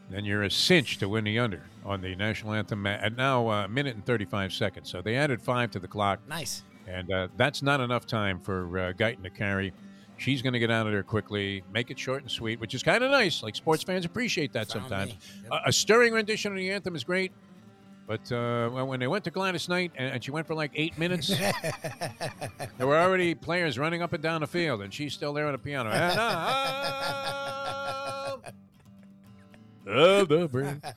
then 0.10 0.26
you're 0.26 0.44
a 0.44 0.52
cinch 0.52 0.98
to 0.98 1.08
win 1.08 1.24
the 1.24 1.40
under 1.40 1.62
on 1.86 2.02
the 2.02 2.16
national 2.16 2.54
anthem 2.54 2.86
And 2.86 3.16
now 3.16 3.50
uh, 3.50 3.66
a 3.66 3.68
minute 3.70 3.96
and 3.96 4.06
35 4.06 4.52
seconds. 4.52 4.90
So 4.90 5.02
they 5.02 5.16
added 5.16 5.42
five 5.42 5.72
to 5.72 5.80
the 5.80 5.88
clock, 5.88 6.20
Nice. 6.28 6.64
And 6.88 7.12
uh, 7.12 7.28
that's 7.38 7.62
not 7.62 7.80
enough 7.82 8.06
time 8.06 8.40
for 8.40 8.80
uh, 8.80 8.94
Guyton 8.94 9.24
to 9.24 9.30
carry. 9.30 9.74
She's 10.18 10.42
going 10.42 10.54
to 10.54 10.60
get 10.60 10.72
out 10.72 10.86
of 10.86 10.94
there 10.94 11.04
quickly, 11.04 11.64
make 11.74 11.92
it 11.92 11.98
short 11.98 12.22
and 12.22 12.32
sweet, 12.32 12.60
which 12.60 12.74
is 12.76 12.84
kind 12.84 13.04
of 13.04 13.12
nice. 13.12 13.42
Like 13.44 13.56
sports 13.56 13.84
fans 13.84 14.06
appreciate 14.06 14.54
that 14.54 14.72
Found 14.72 14.84
sometimes. 14.84 15.16
Yep. 15.44 15.52
A, 15.52 15.70
a 15.70 15.74
stirring 15.74 16.14
rendition 16.14 16.52
of 16.52 16.58
the 16.58 16.70
anthem 16.70 16.96
is 16.96 17.04
great, 17.04 17.32
but 18.06 18.32
uh, 18.32 18.70
when 18.70 19.00
they 19.00 19.08
went 19.08 19.24
to 19.24 19.32
Gladys 19.32 19.70
Knight 19.70 19.92
and, 19.96 20.16
and 20.16 20.24
she 20.24 20.32
went 20.32 20.46
for 20.46 20.54
like 20.54 20.72
eight 20.76 20.98
minutes, 20.98 21.28
there 22.78 22.88
were 22.88 22.98
already 22.98 23.34
players 23.34 23.80
running 23.80 24.02
up 24.02 24.14
and 24.14 24.22
down 24.22 24.42
the 24.42 24.48
field, 24.48 24.82
and 24.82 24.94
she's 24.94 25.14
still 25.14 25.34
there 25.34 25.48
on 25.48 25.54
the 25.54 25.58
piano. 25.58 25.90
And 25.90 26.20
of 29.88 30.30
the. 30.52 30.94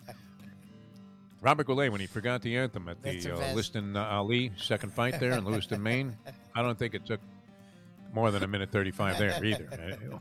Robert 1.40 1.66
Goulet, 1.66 1.92
when 1.92 2.01
he 2.01 2.07
forgot 2.07 2.42
the 2.42 2.57
anthem 2.57 2.88
at 2.88 3.03
the 3.03 3.33
uh. 3.33 3.55
Liston 3.55 3.96
uh, 3.96 4.05
Ali 4.05 4.53
second 4.57 4.92
fight 4.92 5.20
there 5.20 5.33
in 5.33 5.44
Lewiston, 5.44 5.83
Maine, 5.83 6.16
I 6.55 6.62
don't 6.62 6.79
think 6.79 6.94
it 6.94 7.05
took 7.07 7.20
more 8.12 8.31
than 8.31 8.42
a 8.42 8.49
minute 8.49 8.70
35 8.70 9.18
there 9.18 9.44
either. 9.44 9.99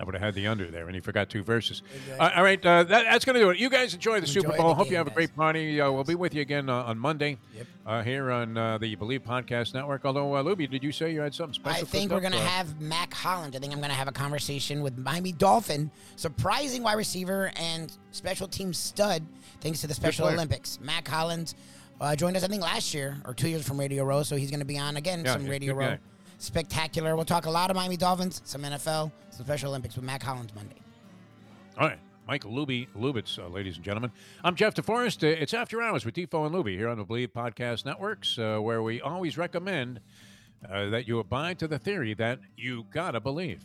I 0.00 0.04
would 0.04 0.14
have 0.14 0.22
had 0.22 0.34
the 0.34 0.46
under 0.46 0.70
there, 0.70 0.86
and 0.86 0.94
he 0.94 1.00
forgot 1.00 1.28
two 1.28 1.42
verses. 1.42 1.82
Uh, 2.18 2.30
all 2.34 2.42
right, 2.42 2.64
uh, 2.64 2.84
that, 2.84 3.04
that's 3.04 3.24
going 3.26 3.34
to 3.34 3.40
do 3.40 3.50
it. 3.50 3.58
You 3.58 3.68
guys 3.68 3.92
enjoy 3.92 4.18
the 4.20 4.26
Super 4.26 4.56
Bowl. 4.56 4.68
the 4.70 4.74
Hope 4.74 4.86
you 4.86 4.92
game, 4.92 4.96
have 4.98 5.06
a 5.08 5.10
great 5.10 5.36
party. 5.36 5.78
Uh, 5.78 5.90
we'll 5.92 6.04
be 6.04 6.14
with 6.14 6.34
you 6.34 6.40
again 6.40 6.70
uh, 6.70 6.84
on 6.84 6.98
Monday 6.98 7.36
Yep. 7.54 7.66
uh, 7.84 8.02
here 8.02 8.30
on 8.30 8.56
uh, 8.56 8.78
the 8.78 8.96
Bleav 8.96 9.20
Podcast 9.20 9.74
Network. 9.74 10.06
Although, 10.06 10.34
uh, 10.34 10.42
Luby, 10.42 10.70
did 10.70 10.82
you 10.82 10.90
say 10.90 11.12
you 11.12 11.20
had 11.20 11.34
something 11.34 11.52
special? 11.52 11.82
I 11.82 11.84
think 11.84 12.10
we're 12.10 12.20
going 12.20 12.32
to 12.32 12.38
have 12.38 12.80
Mack 12.80 13.12
Hollins. 13.12 13.54
I 13.54 13.58
think 13.58 13.74
I'm 13.74 13.78
going 13.80 13.90
to 13.90 13.96
have 13.96 14.08
a 14.08 14.12
conversation 14.12 14.80
with 14.80 14.96
Miami 14.96 15.32
Dolphin, 15.32 15.90
surprising 16.16 16.82
wide 16.82 16.94
receiver 16.96 17.52
and 17.56 17.92
special 18.10 18.48
team 18.48 18.72
stud, 18.72 19.22
thanks 19.60 19.82
to 19.82 19.86
the 19.86 19.94
Special. 19.94 20.28
Olympics. 20.28 20.78
Mack 20.80 21.06
Hollins 21.06 21.54
uh, 22.00 22.16
joined 22.16 22.36
us, 22.38 22.44
I 22.44 22.46
think, 22.48 22.62
last 22.62 22.94
year 22.94 23.18
or 23.26 23.34
two 23.34 23.48
years 23.50 23.66
from 23.68 23.78
Radio 23.78 24.04
Row, 24.04 24.22
so 24.22 24.36
he's 24.36 24.50
going 24.50 24.60
to 24.60 24.66
be 24.66 24.78
on 24.78 24.96
again 24.96 25.24
Yeah, 25.24 25.34
some 25.34 25.46
Radio 25.46 25.74
Row. 25.74 25.86
guy. 25.88 25.98
Spectacular. 26.40 27.16
We'll 27.16 27.24
talk 27.24 27.46
a 27.46 27.50
lot 27.50 27.70
of 27.70 27.76
Miami 27.76 27.96
Dolphins, 27.96 28.40
some 28.44 28.62
NFL, 28.62 29.12
some 29.30 29.46
Special 29.46 29.68
Olympics 29.68 29.94
with 29.94 30.04
Mack 30.04 30.22
Hollins 30.22 30.54
Monday. 30.54 30.76
All 31.78 31.86
right. 31.86 31.98
Michael 32.26 32.52
Luby 32.52 32.86
Lubitz, 32.96 33.38
uh, 33.38 33.48
ladies 33.48 33.76
and 33.76 33.84
gentlemen. 33.84 34.12
I'm 34.44 34.54
Jeff 34.54 34.74
DeForest. 34.74 35.24
Uh, 35.24 35.36
it's 35.40 35.52
After 35.52 35.82
Hours 35.82 36.04
with 36.04 36.14
Defo 36.14 36.46
and 36.46 36.54
Luby 36.54 36.76
here 36.76 36.88
on 36.88 36.96
the 36.96 37.04
Bleav 37.04 37.32
Podcast 37.32 37.84
Networks, 37.84 38.38
uh, 38.38 38.58
where 38.58 38.82
we 38.82 39.00
always 39.00 39.36
recommend 39.36 40.00
uh, 40.70 40.90
that 40.90 41.08
you 41.08 41.18
abide 41.18 41.58
to 41.58 41.66
the 41.66 41.78
theory 41.78 42.14
that 42.14 42.38
you 42.56 42.86
gotta 42.92 43.20
believe. 43.20 43.64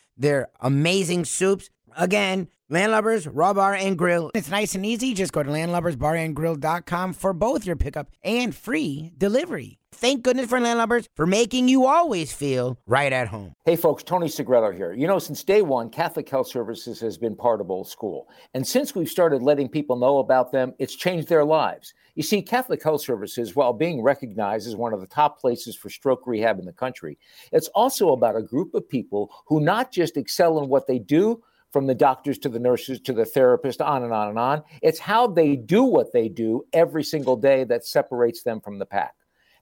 their 0.17 0.49
amazing 0.59 1.25
soups. 1.25 1.69
Again, 1.97 2.47
Landlubbers, 2.71 3.29
Raw 3.31 3.53
Bar 3.53 3.75
and 3.75 3.97
Grill. 3.97 4.31
It's 4.33 4.49
nice 4.49 4.75
and 4.75 4.85
easy. 4.85 5.13
Just 5.13 5.33
go 5.33 5.43
to 5.43 5.49
landlubbersbarandgrill.com 5.49 7.13
for 7.13 7.33
both 7.33 7.65
your 7.65 7.75
pickup 7.75 8.09
and 8.23 8.55
free 8.55 9.11
delivery. 9.17 9.77
Thank 9.93 10.23
goodness 10.23 10.47
for 10.47 10.57
Landlubbers 10.57 11.07
for 11.15 11.27
making 11.27 11.67
you 11.67 11.85
always 11.85 12.31
feel 12.31 12.79
right 12.87 13.11
at 13.11 13.27
home. 13.27 13.53
Hey 13.65 13.75
folks, 13.75 14.03
Tony 14.03 14.29
Segreto 14.29 14.71
here. 14.71 14.93
You 14.93 15.05
know, 15.05 15.19
since 15.19 15.43
day 15.43 15.61
one, 15.61 15.89
Catholic 15.89 16.29
Health 16.29 16.47
Services 16.47 16.99
has 17.01 17.17
been 17.17 17.35
part 17.35 17.59
of 17.59 17.69
Old 17.69 17.89
School. 17.89 18.27
And 18.53 18.65
since 18.65 18.95
we've 18.95 19.09
started 19.09 19.43
letting 19.43 19.67
people 19.67 19.97
know 19.97 20.19
about 20.19 20.51
them, 20.53 20.73
it's 20.79 20.95
changed 20.95 21.27
their 21.27 21.43
lives. 21.43 21.93
You 22.15 22.23
see, 22.23 22.41
Catholic 22.41 22.83
Health 22.83 23.01
Services, 23.01 23.55
while 23.55 23.73
being 23.73 24.01
recognized 24.01 24.67
as 24.67 24.75
one 24.75 24.93
of 24.93 25.01
the 25.01 25.07
top 25.07 25.39
places 25.39 25.75
for 25.75 25.89
stroke 25.89 26.27
rehab 26.27 26.59
in 26.59 26.65
the 26.65 26.73
country, 26.73 27.17
it's 27.51 27.69
also 27.69 28.11
about 28.11 28.35
a 28.35 28.41
group 28.41 28.73
of 28.73 28.87
people 28.87 29.33
who 29.45 29.61
not 29.61 29.91
just 29.91 30.17
excel 30.17 30.59
in 30.59 30.69
what 30.69 30.87
they 30.87 30.99
do, 30.99 31.41
from 31.71 31.87
the 31.87 31.95
doctors 31.95 32.37
to 32.39 32.49
the 32.49 32.59
nurses 32.59 32.99
to 32.99 33.13
the 33.13 33.25
therapist, 33.25 33.81
on 33.81 34.03
and 34.03 34.13
on 34.13 34.29
and 34.29 34.37
on. 34.37 34.61
It's 34.81 34.99
how 34.99 35.27
they 35.27 35.55
do 35.55 35.83
what 35.83 36.11
they 36.11 36.27
do 36.27 36.65
every 36.73 37.03
single 37.03 37.37
day 37.37 37.63
that 37.65 37.85
separates 37.85 38.43
them 38.43 38.59
from 38.59 38.77
the 38.77 38.85
pack. 38.85 39.15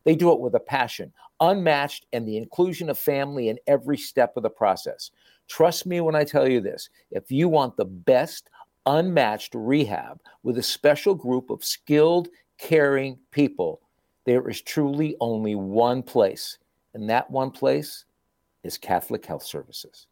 They 0.05 0.15
do 0.15 0.31
it 0.31 0.39
with 0.39 0.55
a 0.55 0.59
passion, 0.59 1.13
unmatched, 1.39 2.07
and 2.13 2.27
the 2.27 2.37
inclusion 2.37 2.89
of 2.89 2.97
family 2.97 3.49
in 3.49 3.59
every 3.67 3.97
step 3.97 4.35
of 4.37 4.43
the 4.43 4.49
process. 4.49 5.11
Trust 5.47 5.85
me 5.85 5.99
when 5.99 6.15
I 6.15 6.23
tell 6.23 6.47
you 6.47 6.61
this 6.61 6.89
if 7.11 7.31
you 7.31 7.49
want 7.49 7.77
the 7.77 7.85
best, 7.85 8.49
unmatched 8.89 9.53
rehab 9.53 10.19
with 10.43 10.57
a 10.57 10.63
special 10.63 11.13
group 11.13 11.49
of 11.49 11.63
skilled, 11.63 12.27
caring 12.57 13.17
people, 13.31 13.81
there 14.25 14.47
is 14.49 14.61
truly 14.61 15.15
only 15.21 15.55
one 15.55 16.03
place, 16.03 16.57
and 16.93 17.09
that 17.09 17.29
one 17.31 17.51
place 17.51 18.05
is 18.63 18.77
Catholic 18.77 19.25
Health 19.25 19.43
Services. 19.43 20.07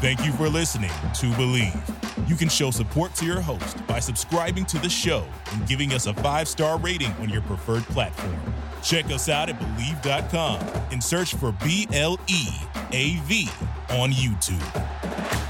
Thank 0.00 0.24
you 0.24 0.32
for 0.32 0.48
listening 0.48 0.90
to 0.90 1.26
Bleav. 1.32 2.28
You 2.28 2.36
can 2.36 2.48
show 2.48 2.70
support 2.70 3.14
to 3.16 3.26
your 3.26 3.40
host 3.40 3.84
by 3.86 3.98
subscribing 3.98 4.64
to 4.66 4.78
the 4.78 4.88
show 4.88 5.26
and 5.52 5.66
giving 5.66 5.92
us 5.92 6.06
a 6.06 6.14
five 6.14 6.48
star 6.48 6.78
rating 6.78 7.12
on 7.14 7.28
your 7.28 7.42
preferred 7.42 7.82
platform. 7.84 8.38
Check 8.82 9.06
us 9.06 9.28
out 9.28 9.50
at 9.50 9.58
Bleav.com 9.58 10.60
and 10.90 11.02
search 11.02 11.34
for 11.34 11.52
B 11.52 11.86
L 11.92 12.18
E 12.28 12.46
A 12.92 13.16
V 13.24 13.48
on 13.90 14.10
YouTube. 14.10 15.49